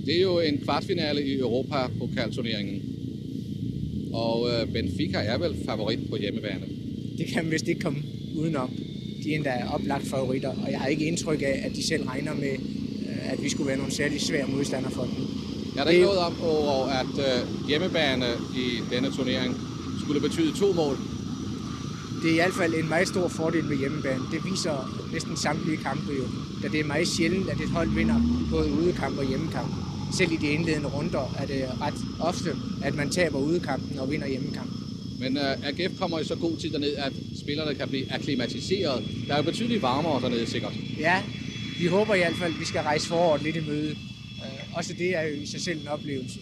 Det 0.06 0.18
er 0.18 0.22
jo 0.22 0.40
en 0.40 0.58
kvartfinale 0.58 1.26
i 1.26 1.40
Europa-pokalturneringen. 1.40 2.82
Og 4.14 4.50
øh, 4.50 4.74
Benfica 4.74 5.18
er 5.18 5.38
vel 5.38 5.56
favorit 5.66 6.00
på 6.10 6.18
hjemmebane? 6.18 6.66
Det 7.18 7.28
kan 7.28 7.44
man 7.44 7.52
vist 7.52 7.68
ikke 7.68 7.82
komme 7.82 8.00
udenom. 8.36 8.70
De 9.24 9.32
er 9.32 9.36
endda 9.36 9.52
oplagt 9.74 10.08
favoritter, 10.08 10.50
og 10.50 10.72
jeg 10.72 10.80
har 10.80 10.88
ikke 10.88 11.06
indtryk 11.06 11.42
af, 11.42 11.62
at 11.66 11.72
de 11.76 11.84
selv 11.84 12.04
regner 12.04 12.34
med, 12.34 12.56
at 13.32 13.44
vi 13.44 13.50
skulle 13.50 13.68
være 13.68 13.78
nogle 13.78 13.94
særlig 13.94 14.22
svære 14.22 14.48
modstandere 14.48 14.92
for 14.92 15.04
dem. 15.04 15.28
Er 15.78 15.84
der 15.84 15.92
ikke 15.92 16.06
noget 16.06 16.20
om, 16.20 16.42
over, 16.42 16.88
at 16.88 17.14
øh, 17.20 17.68
hjemmebane 17.68 18.26
i 18.56 18.80
denne 18.92 19.12
turnering 19.12 19.58
skulle 20.04 20.22
betyde 20.22 20.60
to 20.60 20.74
mål? 20.74 20.98
Det 22.22 22.30
er 22.30 22.34
i 22.34 22.36
hvert 22.36 22.54
fald 22.54 22.74
en 22.74 22.90
meget 22.90 23.08
stor 23.08 23.28
fordel 23.28 23.70
ved 23.70 23.78
hjemmebane. 23.78 24.22
Det 24.32 24.46
viser 24.46 25.08
næsten 25.14 25.38
samtlige 25.38 25.78
kampe 25.78 26.14
jo, 26.20 26.24
da 26.64 26.68
det 26.68 26.80
er 26.80 26.84
meget 26.84 27.08
sjældent, 27.08 27.50
at 27.50 27.62
et 27.62 27.70
hold 27.70 27.90
vinder 27.90 28.22
både 28.52 28.72
udekamp 28.72 29.18
og 29.18 29.28
hjemmekamp. 29.28 29.74
Selv 30.14 30.32
i 30.32 30.36
de 30.36 30.48
indledende 30.48 30.88
runder 30.88 31.36
er 31.38 31.46
det 31.46 31.66
ret 31.82 31.94
ofte, 32.20 32.50
at 32.84 32.96
man 32.96 33.10
taber 33.10 33.40
udekampen 33.40 34.00
og 34.00 34.12
vinder 34.12 34.28
hjemmekampen. 34.28 34.76
Men 35.20 35.38
uh, 35.38 35.44
AGF 35.44 36.00
kommer 36.00 36.20
i 36.20 36.24
så 36.24 36.36
god 36.36 36.58
tid 36.58 36.70
derned, 36.70 36.96
at 36.96 37.14
spillerne 37.42 37.76
kan 37.76 37.88
blive 37.88 38.14
akklimatiseret. 38.14 39.04
Der 39.28 39.34
er 39.34 39.38
jo 39.38 39.44
betydeligt 39.44 39.82
varmere 39.82 40.22
dernede 40.22 40.46
sikkert. 40.46 40.74
Ja, 41.00 41.24
vi 41.80 41.88
håber 41.88 42.16
i 42.16 42.18
hvert 42.18 42.36
fald, 42.36 42.54
at 42.54 42.60
vi 42.60 42.66
skal 42.66 42.82
rejse 42.82 43.08
foråret 43.08 43.44
lidt 43.44 43.56
i 43.56 43.60
møde. 43.60 43.92
Uh, 43.92 44.78
også 44.78 44.94
det 44.98 45.16
er 45.16 45.22
jo 45.22 45.34
i 45.42 45.46
sig 45.46 45.62
selv 45.62 45.82
en 45.82 45.88
oplevelse. 45.88 46.40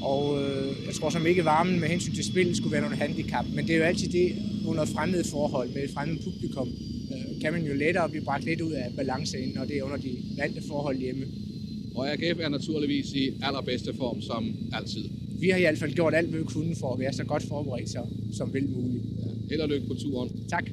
Og 0.00 0.34
uh, 0.34 0.86
jeg 0.86 0.94
tror 0.94 1.10
som 1.10 1.26
ikke 1.26 1.44
varmen 1.44 1.80
med 1.80 1.88
hensyn 1.88 2.14
til 2.14 2.24
spil 2.24 2.56
skulle 2.56 2.72
være 2.72 2.80
nogle 2.80 2.96
handicap, 2.96 3.44
men 3.54 3.66
det 3.66 3.74
er 3.74 3.78
jo 3.78 3.84
altid 3.84 4.08
det 4.08 4.36
under 4.66 4.84
fremmede 4.84 5.24
forhold 5.30 5.68
med 5.68 5.84
et 5.84 5.90
fremmed 5.94 6.18
publikum. 6.24 6.68
Uh, 7.10 7.40
kan 7.40 7.52
man 7.52 7.66
jo 7.66 7.74
lettere 7.74 8.08
blive 8.08 8.24
bragt 8.24 8.44
lidt 8.44 8.60
ud 8.60 8.72
af 8.72 8.92
balance, 8.96 9.36
når 9.54 9.64
det 9.64 9.78
er 9.78 9.82
under 9.82 9.96
de 9.96 10.16
vante 10.38 10.62
forhold 10.68 10.98
hjemme. 10.98 11.26
Og 11.94 12.12
AGF 12.12 12.38
er 12.40 12.48
naturligvis 12.48 13.12
i 13.12 13.30
allerbedste 13.42 13.94
form 13.94 14.22
som 14.22 14.56
altid. 14.72 15.04
Vi 15.40 15.48
har 15.48 15.56
i 15.56 15.60
hvert 15.60 15.78
fald 15.78 15.92
gjort 15.92 16.14
alt, 16.14 16.28
hvad 16.28 16.40
vi 16.40 16.44
kunne 16.44 16.76
for 16.76 16.92
at 16.92 17.00
være 17.00 17.12
så 17.12 17.24
godt 17.24 17.42
forberedt 17.42 17.90
som 18.32 18.54
vel 18.54 18.68
muligt. 18.68 19.04
Ja, 19.18 19.30
held 19.50 19.60
og 19.60 19.68
lykke 19.68 19.86
på 19.86 19.94
turen. 19.94 20.30
Tak. 20.48 20.64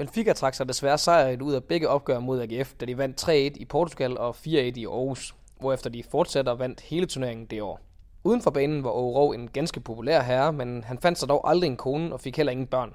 Benfica 0.00 0.32
trak 0.32 0.54
sig 0.54 0.68
desværre 0.68 0.98
sejret 0.98 1.42
ud 1.42 1.54
af 1.54 1.64
begge 1.64 1.88
opgør 1.88 2.18
mod 2.20 2.40
AGF, 2.40 2.72
da 2.80 2.86
de 2.86 2.98
vandt 2.98 3.22
3-1 3.22 3.30
i 3.30 3.64
Portugal 3.64 4.18
og 4.18 4.36
4-1 4.36 4.48
i 4.50 4.86
Aarhus, 4.86 5.34
hvorefter 5.58 5.90
de 5.90 6.02
fortsætter 6.10 6.52
og 6.52 6.58
vandt 6.58 6.80
hele 6.80 7.06
turneringen 7.06 7.46
det 7.46 7.62
år. 7.62 7.80
Uden 8.24 8.42
for 8.42 8.50
banen 8.50 8.84
var 8.84 8.90
Åge 8.90 9.34
en 9.34 9.48
ganske 9.48 9.80
populær 9.80 10.22
herre, 10.22 10.52
men 10.52 10.84
han 10.84 10.98
fandt 10.98 11.18
sig 11.18 11.28
dog 11.28 11.50
aldrig 11.50 11.68
en 11.68 11.76
kone 11.76 12.12
og 12.12 12.20
fik 12.20 12.36
heller 12.36 12.50
ingen 12.50 12.66
børn. 12.66 12.94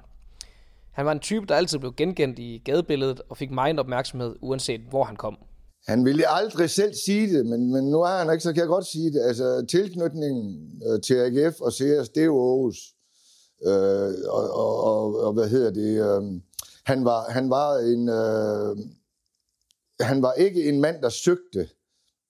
Han 0.92 1.06
var 1.06 1.12
en 1.12 1.20
type, 1.20 1.46
der 1.46 1.54
altid 1.54 1.78
blev 1.78 1.94
genkendt 1.96 2.38
i 2.38 2.62
gadebilledet 2.64 3.20
og 3.28 3.36
fik 3.36 3.50
meget 3.50 3.78
opmærksomhed, 3.78 4.36
uanset 4.42 4.80
hvor 4.80 5.04
han 5.04 5.16
kom. 5.16 5.36
Han 5.88 6.04
ville 6.04 6.28
aldrig 6.28 6.70
selv 6.70 6.94
sige 7.06 7.38
det, 7.38 7.46
men, 7.46 7.72
men 7.72 7.90
nu 7.90 8.00
er 8.02 8.18
han 8.18 8.32
ikke, 8.32 8.42
så 8.42 8.52
kan 8.52 8.60
jeg 8.60 8.68
godt 8.68 8.86
sige 8.86 9.12
det. 9.12 9.20
Altså, 9.20 9.66
tilknytningen 9.70 10.70
øh, 10.88 11.00
til 11.00 11.14
AGF 11.14 11.60
og 11.60 11.72
CS, 11.72 12.08
det 12.08 12.20
er 12.20 12.24
jo 12.24 12.50
Aarhus. 12.50 12.76
Øh, 13.66 14.14
og, 14.28 14.50
og, 14.50 14.84
og, 14.84 15.20
og, 15.26 15.32
hvad 15.32 15.48
hedder 15.48 15.70
det? 15.70 15.92
Øh, 16.06 16.40
han, 16.86 17.04
var, 17.04 17.30
han, 17.30 17.50
var 17.50 17.76
en, 17.78 18.08
øh, 18.08 18.76
han 20.00 20.22
var 20.22 20.32
ikke 20.32 20.68
en 20.68 20.80
mand, 20.80 21.02
der 21.02 21.08
søgte 21.08 21.68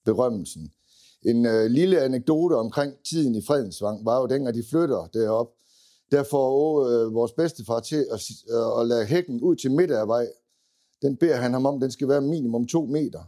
berømmelsen. 0.05 0.73
En 1.23 1.47
øh, 1.47 1.67
lille 1.67 2.01
anekdote 2.01 2.55
omkring 2.55 2.93
tiden 3.09 3.35
i 3.35 3.43
Fredensvang 3.43 4.05
var 4.05 4.21
jo 4.21 4.27
dengang 4.27 4.55
de 4.57 4.65
flytter 4.71 5.07
derop. 5.07 5.49
Der 6.11 6.23
får 6.23 6.87
øh, 6.87 7.15
vores 7.15 7.33
bedstefar 7.33 7.81
til 7.81 8.07
at, 8.13 8.21
øh, 8.51 8.81
at 8.81 8.87
lade 8.87 9.07
hækken 9.07 9.41
ud 9.41 9.57
til 9.57 9.71
midt 9.71 9.91
af 9.91 10.09
vej. 10.09 10.27
Den 11.03 11.17
beder 11.17 11.37
han 11.37 11.53
ham 11.53 11.67
om, 11.67 11.81
den 11.81 11.91
skal 11.91 12.09
være 12.09 12.21
minimum 12.21 12.67
to 12.67 12.87
meter 12.87 13.23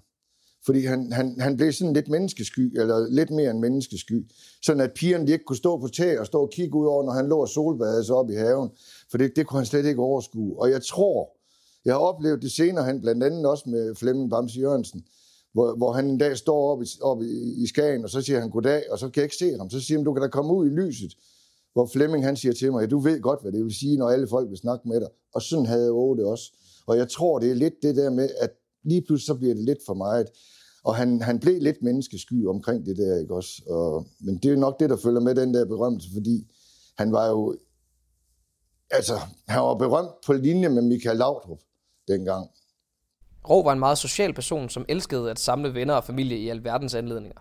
fordi 0.68 0.84
han, 0.84 1.12
han, 1.12 1.40
han 1.40 1.56
blev 1.56 1.72
sådan 1.72 1.92
lidt 1.92 2.08
menneskesky, 2.08 2.80
eller 2.80 3.08
lidt 3.10 3.30
mere 3.30 3.50
end 3.50 3.58
menneskesky, 3.58 4.30
sådan 4.62 4.80
at 4.80 4.92
pigerne 4.92 5.26
de 5.26 5.32
ikke 5.32 5.44
kunne 5.44 5.56
stå 5.56 5.78
på 5.78 5.88
tag 5.88 6.20
og 6.20 6.26
stå 6.26 6.42
og 6.42 6.50
kigge 6.50 6.74
ud 6.74 6.86
over, 6.86 7.04
når 7.04 7.12
han 7.12 7.28
lå 7.28 7.38
og 7.40 7.48
solbadede 7.48 8.04
sig 8.04 8.14
op 8.14 8.30
i 8.30 8.34
haven, 8.34 8.70
for 9.10 9.18
det, 9.18 9.36
det 9.36 9.46
kunne 9.46 9.58
han 9.58 9.66
slet 9.66 9.86
ikke 9.86 10.02
overskue. 10.02 10.60
Og 10.60 10.70
jeg 10.70 10.82
tror, 10.82 11.36
jeg 11.84 11.94
har 11.94 12.00
oplevet 12.00 12.42
det 12.42 12.52
senere, 12.52 12.84
han 12.84 13.00
blandt 13.00 13.24
andet 13.24 13.46
også 13.46 13.64
med 13.70 13.94
Flemming 13.94 14.30
Bamse 14.30 14.60
Jørgensen, 14.60 15.04
hvor, 15.52 15.76
hvor 15.76 15.92
han 15.92 16.10
en 16.10 16.18
dag 16.18 16.36
står 16.36 16.72
op 16.72 16.82
i, 16.82 16.86
op 17.02 17.22
i, 17.22 17.62
i 17.62 17.66
Skagen, 17.66 18.04
og 18.04 18.10
så 18.10 18.20
siger 18.22 18.40
han 18.40 18.50
goddag, 18.50 18.82
og 18.90 18.98
så 18.98 19.08
kan 19.08 19.20
jeg 19.20 19.24
ikke 19.24 19.36
se 19.36 19.56
ham. 19.58 19.70
Så 19.70 19.80
siger 19.80 19.98
han, 19.98 20.04
du 20.04 20.12
kan 20.12 20.22
da 20.22 20.28
komme 20.28 20.54
ud 20.54 20.66
i 20.66 20.74
lyset. 20.74 21.12
Hvor 21.72 21.86
Flemming 21.86 22.24
han 22.24 22.36
siger 22.36 22.52
til 22.52 22.72
mig, 22.72 22.80
ja, 22.80 22.86
du 22.86 22.98
ved 22.98 23.20
godt, 23.20 23.42
hvad 23.42 23.52
det 23.52 23.64
vil 23.64 23.74
sige, 23.74 23.96
når 23.96 24.08
alle 24.08 24.28
folk 24.28 24.50
vil 24.50 24.58
snakke 24.58 24.88
med 24.88 25.00
dig. 25.00 25.08
Og 25.34 25.42
sådan 25.42 25.66
havde 25.66 25.84
jeg 25.84 26.16
det 26.16 26.24
også. 26.24 26.52
Og 26.86 26.96
jeg 26.96 27.08
tror, 27.10 27.38
det 27.38 27.50
er 27.50 27.54
lidt 27.54 27.74
det 27.82 27.96
der 27.96 28.10
med, 28.10 28.28
at 28.40 28.50
lige 28.84 29.02
pludselig 29.02 29.26
så 29.26 29.34
bliver 29.34 29.54
det 29.54 29.64
lidt 29.64 29.78
for 29.86 29.94
meget. 29.94 30.26
Og 30.88 30.96
han, 30.96 31.22
han 31.22 31.40
blev 31.40 31.62
lidt 31.62 31.82
menneskesky 31.82 32.46
omkring 32.46 32.86
det 32.86 32.96
der, 32.96 33.20
ikke 33.20 33.34
også? 33.34 33.62
Og, 33.66 34.06
men 34.20 34.38
det 34.38 34.52
er 34.52 34.56
nok 34.56 34.80
det, 34.80 34.90
der 34.90 34.96
følger 34.96 35.20
med 35.20 35.34
den 35.34 35.54
der 35.54 35.64
berømmelse, 35.66 36.08
fordi 36.12 36.46
han 36.98 37.12
var 37.12 37.26
jo... 37.26 37.56
Altså, 38.90 39.12
han 39.48 39.62
var 39.62 39.74
berømt 39.74 40.10
på 40.26 40.32
linje 40.32 40.68
med 40.68 40.82
Michael 40.82 41.16
Laudrup 41.16 41.58
dengang. 42.08 42.48
Rå 43.50 43.62
var 43.62 43.72
en 43.72 43.78
meget 43.78 43.98
social 43.98 44.34
person, 44.34 44.68
som 44.68 44.84
elskede 44.88 45.30
at 45.30 45.38
samle 45.38 45.74
venner 45.74 45.94
og 45.94 46.04
familie 46.04 46.38
i 46.38 46.48
alverdens 46.48 46.94
anledninger. 46.94 47.40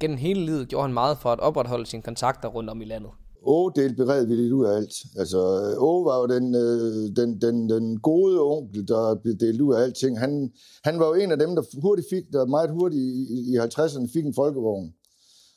Gennem 0.00 0.16
hele 0.16 0.44
livet 0.44 0.68
gjorde 0.68 0.84
han 0.84 0.94
meget 0.94 1.18
for 1.18 1.32
at 1.32 1.40
opretholde 1.40 1.86
sine 1.86 2.02
kontakter 2.02 2.48
rundt 2.48 2.70
om 2.70 2.82
i 2.82 2.84
landet. 2.84 3.10
Åge 3.54 3.72
delte 3.76 3.96
beredvilligt 3.96 4.52
ud 4.52 4.64
af 4.66 4.76
alt. 4.76 4.94
Altså, 5.16 5.38
øh, 5.38 5.82
Åge 5.82 6.04
var 6.04 6.16
jo 6.20 6.26
den, 6.26 6.54
øh, 6.54 7.16
den, 7.16 7.40
den, 7.40 7.70
den 7.70 8.00
gode 8.00 8.40
onkel, 8.40 8.88
der 8.88 9.14
delte 9.40 9.64
ud 9.64 9.74
af 9.74 9.82
alting. 9.82 10.18
Han, 10.18 10.52
han 10.84 10.98
var 10.98 11.06
jo 11.06 11.14
en 11.14 11.32
af 11.32 11.38
dem, 11.38 11.54
der 11.56 11.62
hurtigt 11.82 12.08
fik, 12.10 12.24
der 12.32 12.46
meget 12.46 12.70
hurtigt 12.70 13.02
i, 13.02 13.52
i 13.52 13.58
50'erne 13.58 14.12
fik 14.12 14.26
en 14.26 14.34
folkevogn. 14.34 14.94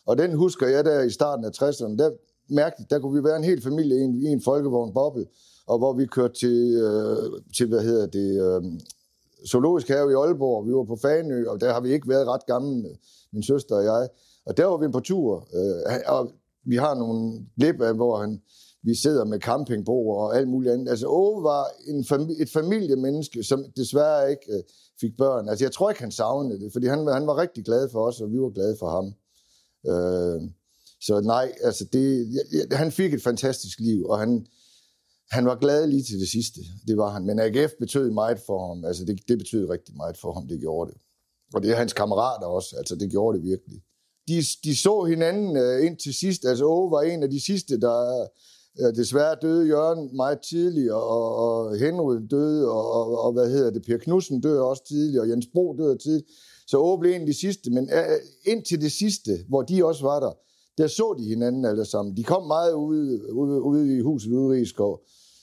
Og 0.05 0.17
den 0.17 0.33
husker 0.33 0.67
jeg 0.67 0.85
der 0.85 1.01
i 1.01 1.09
starten 1.09 1.45
af 1.45 1.51
60'erne. 1.61 1.97
Der 1.97 2.11
mærkeligt, 2.49 2.89
der 2.89 2.99
kunne 2.99 3.15
vi 3.19 3.23
være 3.23 3.37
en 3.37 3.43
hel 3.43 3.61
familie 3.61 3.97
i 3.97 4.01
en, 4.01 4.21
i 4.21 4.25
en 4.25 4.41
folkevogn 4.41 4.93
boble, 4.93 5.25
og 5.67 5.77
hvor 5.77 5.93
vi 5.93 6.05
kørte 6.05 6.33
til, 6.33 6.57
øh, 6.85 7.41
til 7.57 7.67
hvad 7.67 7.81
hedder 7.83 8.07
det, 8.07 8.29
øh, 8.45 8.79
zoologisk 9.47 9.87
have 9.87 10.11
i 10.11 10.15
Aalborg. 10.15 10.67
Vi 10.67 10.73
var 10.73 10.83
på 10.83 10.97
Fanø, 11.01 11.45
og 11.47 11.61
der 11.61 11.73
har 11.73 11.81
vi 11.81 11.89
ikke 11.93 12.09
været 12.09 12.27
ret 12.27 12.45
gamle, 12.45 12.89
min 13.33 13.43
søster 13.43 13.75
og 13.75 13.83
jeg. 13.83 14.09
Og 14.45 14.57
der 14.57 14.65
var 14.65 14.77
vi 14.77 14.87
på 14.87 14.99
tur. 14.99 15.47
Øh, 15.53 15.99
og 16.07 16.31
vi 16.65 16.75
har 16.75 16.95
nogle 16.95 17.45
klip 17.59 17.81
af, 17.81 17.95
hvor 17.95 18.17
han, 18.17 18.41
vi 18.83 18.95
sidder 18.95 19.25
med 19.25 19.39
campingbord 19.39 20.17
og 20.23 20.37
alt 20.37 20.47
muligt 20.47 20.73
andet. 20.73 20.89
Altså 20.89 21.07
Ove 21.07 21.43
var 21.43 21.65
en 21.87 22.03
fami- 22.03 22.41
et 22.41 22.49
familiemenneske, 22.49 23.43
som 23.43 23.65
desværre 23.75 24.31
ikke 24.31 24.45
øh, 24.49 24.63
fik 25.01 25.17
børn. 25.17 25.49
Altså 25.49 25.65
jeg 25.65 25.71
tror 25.71 25.89
ikke, 25.89 26.01
han 26.01 26.11
savnede 26.11 26.59
det, 26.59 26.71
fordi 26.73 26.87
han, 26.87 27.07
han 27.07 27.27
var 27.27 27.37
rigtig 27.37 27.65
glad 27.65 27.89
for 27.89 28.07
os, 28.07 28.21
og 28.21 28.31
vi 28.31 28.39
var 28.39 28.49
glade 28.49 28.75
for 28.79 28.89
ham. 28.89 29.05
Øh, 29.91 30.49
så 31.01 31.21
nej, 31.21 31.51
altså 31.63 31.85
det, 31.93 32.33
ja, 32.33 32.75
han 32.75 32.91
fik 32.91 33.13
et 33.13 33.23
fantastisk 33.23 33.79
liv, 33.79 34.05
og 34.05 34.19
han, 34.19 34.47
han 35.31 35.45
var 35.45 35.55
glad 35.55 35.87
lige 35.87 36.03
til 36.03 36.19
det 36.19 36.29
sidste. 36.29 36.61
Det 36.87 36.97
var 36.97 37.09
han. 37.09 37.25
Men 37.25 37.39
AGF 37.39 37.71
betød 37.79 38.11
meget 38.11 38.39
for 38.39 38.67
ham. 38.67 38.85
Altså 38.85 39.05
det, 39.05 39.19
det 39.27 39.37
betød 39.37 39.69
rigtig 39.69 39.95
meget 39.95 40.17
for 40.17 40.33
ham, 40.33 40.47
det 40.47 40.59
gjorde 40.59 40.91
det. 40.91 41.01
Og 41.53 41.63
det 41.63 41.71
er 41.71 41.75
hans 41.75 41.93
kammerater 41.93 42.47
også. 42.47 42.75
Altså 42.77 42.95
det 42.95 43.11
gjorde 43.11 43.37
det 43.37 43.45
virkelig. 43.45 43.81
De, 44.31 44.39
de 44.63 44.73
så 44.85 45.03
hinanden 45.03 45.57
øh, 45.57 45.85
ind 45.85 45.97
til 45.97 46.13
sidst. 46.13 46.45
Altså 46.45 46.65
Åge 46.65 46.91
var 46.91 47.01
en 47.01 47.23
af 47.23 47.29
de 47.29 47.41
sidste, 47.49 47.79
der 47.79 47.97
øh, 48.81 48.95
desværre 48.95 49.35
døde 49.41 49.67
Jørgen 49.67 50.15
meget 50.15 50.39
tidligt, 50.49 50.91
og, 50.91 51.35
og 51.45 51.77
Henry 51.77 52.15
døde, 52.31 52.71
og, 52.71 52.91
og, 52.97 53.05
og 53.23 53.33
hvad 53.33 53.49
hedder 53.49 53.71
det, 53.71 53.85
Per 53.87 53.97
Knudsen 53.97 54.41
døde 54.41 54.61
også 54.61 54.83
tidligt, 54.87 55.21
og 55.21 55.29
Jens 55.29 55.47
Bro 55.53 55.75
døde 55.77 55.97
tidligt. 55.97 56.27
Så 56.67 56.77
Åge 56.77 56.99
blev 56.99 57.11
en 57.13 57.21
af 57.21 57.27
de 57.27 57.39
sidste. 57.39 57.71
Men 57.71 57.89
øh, 57.97 57.97
øh 57.97 58.51
ind 58.51 58.63
til 58.63 58.81
det 58.81 58.91
sidste, 58.91 59.31
hvor 59.49 59.61
de 59.61 59.85
også 59.85 60.03
var 60.03 60.19
der, 60.19 60.33
der 60.77 60.87
så 60.87 61.15
de 61.19 61.23
hinanden 61.23 61.65
alle 61.65 61.85
sammen. 61.85 62.17
De 62.17 62.23
kom 62.23 62.47
meget 62.47 62.73
ude, 62.73 63.33
ude, 63.33 63.61
ude 63.61 63.97
i 63.97 63.99
huset 63.99 64.31
ude 64.31 64.57
i 64.57 64.59
Rigskov. 64.59 65.01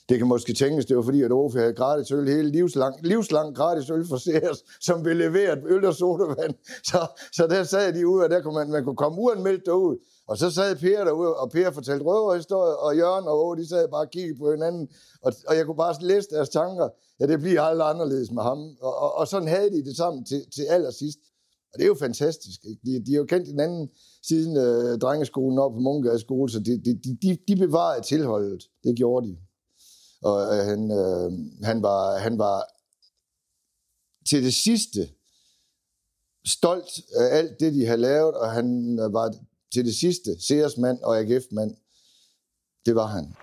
Det 0.09 0.17
kan 0.17 0.27
måske 0.27 0.53
tænkes, 0.53 0.85
det 0.85 0.97
var 0.97 1.01
fordi, 1.03 1.21
at 1.21 1.31
Ofe 1.31 1.59
havde 1.59 1.73
gratis 1.73 2.11
øl 2.11 2.27
hele 2.27 2.49
livslang, 2.49 2.95
livslang 3.03 3.55
gratis 3.55 3.89
øl 3.89 4.07
for 4.07 4.17
Sears, 4.17 4.63
som 4.81 5.05
ville 5.05 5.23
levere 5.25 5.57
øl 5.65 5.85
og 5.85 5.95
sodavand. 5.95 6.53
Så, 6.83 7.07
så 7.33 7.47
der 7.47 7.63
sad 7.63 7.93
de 7.93 8.07
ude, 8.07 8.23
og 8.23 8.29
der 8.29 8.41
kunne 8.41 8.53
man, 8.53 8.69
man 8.69 8.83
kunne 8.83 8.95
komme 8.95 9.21
uanmeldt 9.21 9.65
derud. 9.65 9.97
Og 10.27 10.37
så 10.37 10.51
sad 10.51 10.75
Per 10.75 11.03
derude, 11.03 11.33
og 11.35 11.51
Per 11.51 11.71
fortalte 11.71 12.05
røverhistorier, 12.05 12.73
og 12.73 12.97
Jørgen 12.97 13.27
og 13.27 13.45
Åge, 13.45 13.57
de 13.57 13.69
sad 13.69 13.87
bare 13.87 14.01
og 14.01 14.09
kiggede 14.09 14.39
på 14.39 14.51
hinanden, 14.51 14.87
og, 15.21 15.33
og 15.47 15.55
jeg 15.55 15.65
kunne 15.65 15.77
bare 15.77 15.95
læse 16.01 16.27
deres 16.29 16.49
tanker. 16.49 16.89
Ja, 17.19 17.27
det 17.27 17.39
bliver 17.39 17.61
aldrig 17.61 17.89
anderledes 17.89 18.31
med 18.31 18.43
ham. 18.43 18.59
Og, 18.81 18.95
og, 18.95 19.15
og 19.15 19.27
sådan 19.27 19.47
havde 19.47 19.71
de 19.71 19.85
det 19.85 19.97
sammen 19.97 20.25
til, 20.25 20.41
til 20.55 20.63
allersidst. 20.69 21.19
Og 21.73 21.75
det 21.77 21.83
er 21.83 21.87
jo 21.87 21.95
fantastisk. 21.99 22.59
Ikke? 22.69 22.81
De, 22.85 23.05
de 23.05 23.11
har 23.11 23.17
jo 23.17 23.25
kendt 23.25 23.47
hinanden 23.47 23.89
siden 24.23 24.57
øh, 24.57 24.99
drengeskolen 24.99 25.59
op 25.59 25.71
på 25.71 25.79
Munkegade 25.79 26.19
skole, 26.19 26.51
så 26.51 26.59
de, 26.59 26.81
de, 26.85 26.91
de, 27.21 27.37
de 27.47 27.55
bevarede 27.55 28.03
tilholdet. 28.05 28.63
Det 28.83 28.97
gjorde 28.97 29.27
de. 29.27 29.37
Og 30.21 30.57
øh, 30.57 30.65
han, 30.65 30.91
øh, 30.91 31.31
han, 31.63 31.81
var, 31.81 32.17
han 32.17 32.37
var 32.37 32.63
til 34.29 34.43
det 34.43 34.53
sidste 34.53 35.09
stolt 36.45 37.01
af 37.15 37.37
alt 37.37 37.59
det, 37.59 37.73
de 37.73 37.85
havde 37.85 38.01
lavet, 38.01 38.35
og 38.35 38.51
han 38.51 38.99
øh, 38.99 39.13
var 39.13 39.35
til 39.73 39.85
det 39.85 39.95
sidste 39.95 40.41
Seersmand 40.47 40.99
og 41.03 41.19
AGF-mand. 41.19 41.75
Det 42.85 42.95
var 42.95 43.05
han. 43.05 43.35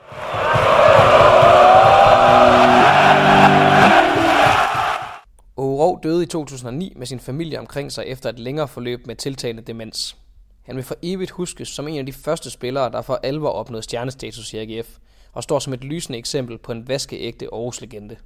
Åge 5.57 5.99
døde 6.03 6.23
i 6.23 6.27
2009 6.27 6.93
med 6.97 7.07
sin 7.07 7.21
familie 7.21 7.59
omkring 7.59 7.93
sig 7.93 8.05
efter 8.07 8.29
et 8.29 8.39
længere 8.39 8.69
forløb 8.69 9.07
med 9.07 9.17
tiltagende 9.17 9.63
demens. 9.63 10.17
Han 10.63 10.77
vil 10.77 10.85
for 10.85 10.97
evigt 11.03 11.31
huskes 11.31 11.69
som 11.69 11.89
en 11.89 11.99
af 11.99 12.07
de 12.07 12.13
første 12.13 12.51
spillere, 12.51 12.93
der 12.93 13.03
for 13.03 13.21
alvor 13.23 13.49
opnåede 13.49 13.83
stjernestatus 13.83 14.53
i 14.53 14.57
AGF, 14.57 14.99
og 15.37 15.43
står 15.43 15.59
som 15.59 15.73
et 15.73 15.85
lysende 15.85 16.19
eksempel 16.19 16.59
på 16.59 16.73
en 16.73 16.89
vaskeægte 16.89 17.49
Aarhus-legende. 17.53 18.17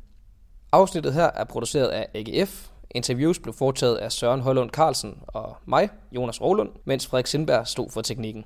Afsnittet 0.73 1.13
her 1.13 1.31
er 1.35 1.45
produceret 1.45 1.89
af 1.89 2.07
AGF. 2.15 2.69
Interviews 2.91 3.39
blev 3.39 3.55
foretaget 3.55 3.97
af 3.97 4.13
Søren 4.13 4.41
Højlund 4.41 4.71
Carlsen 4.71 5.19
og 5.27 5.57
mig, 5.67 5.89
Jonas 6.13 6.41
Rolund, 6.41 6.71
mens 6.85 7.07
Frederik 7.07 7.27
Sindberg 7.27 7.67
stod 7.67 7.91
for 7.91 8.03
teknikken. 8.03 8.45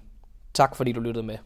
Tak 0.54 0.76
fordi 0.76 0.92
du 0.92 1.00
lyttede 1.00 1.26
med. 1.26 1.38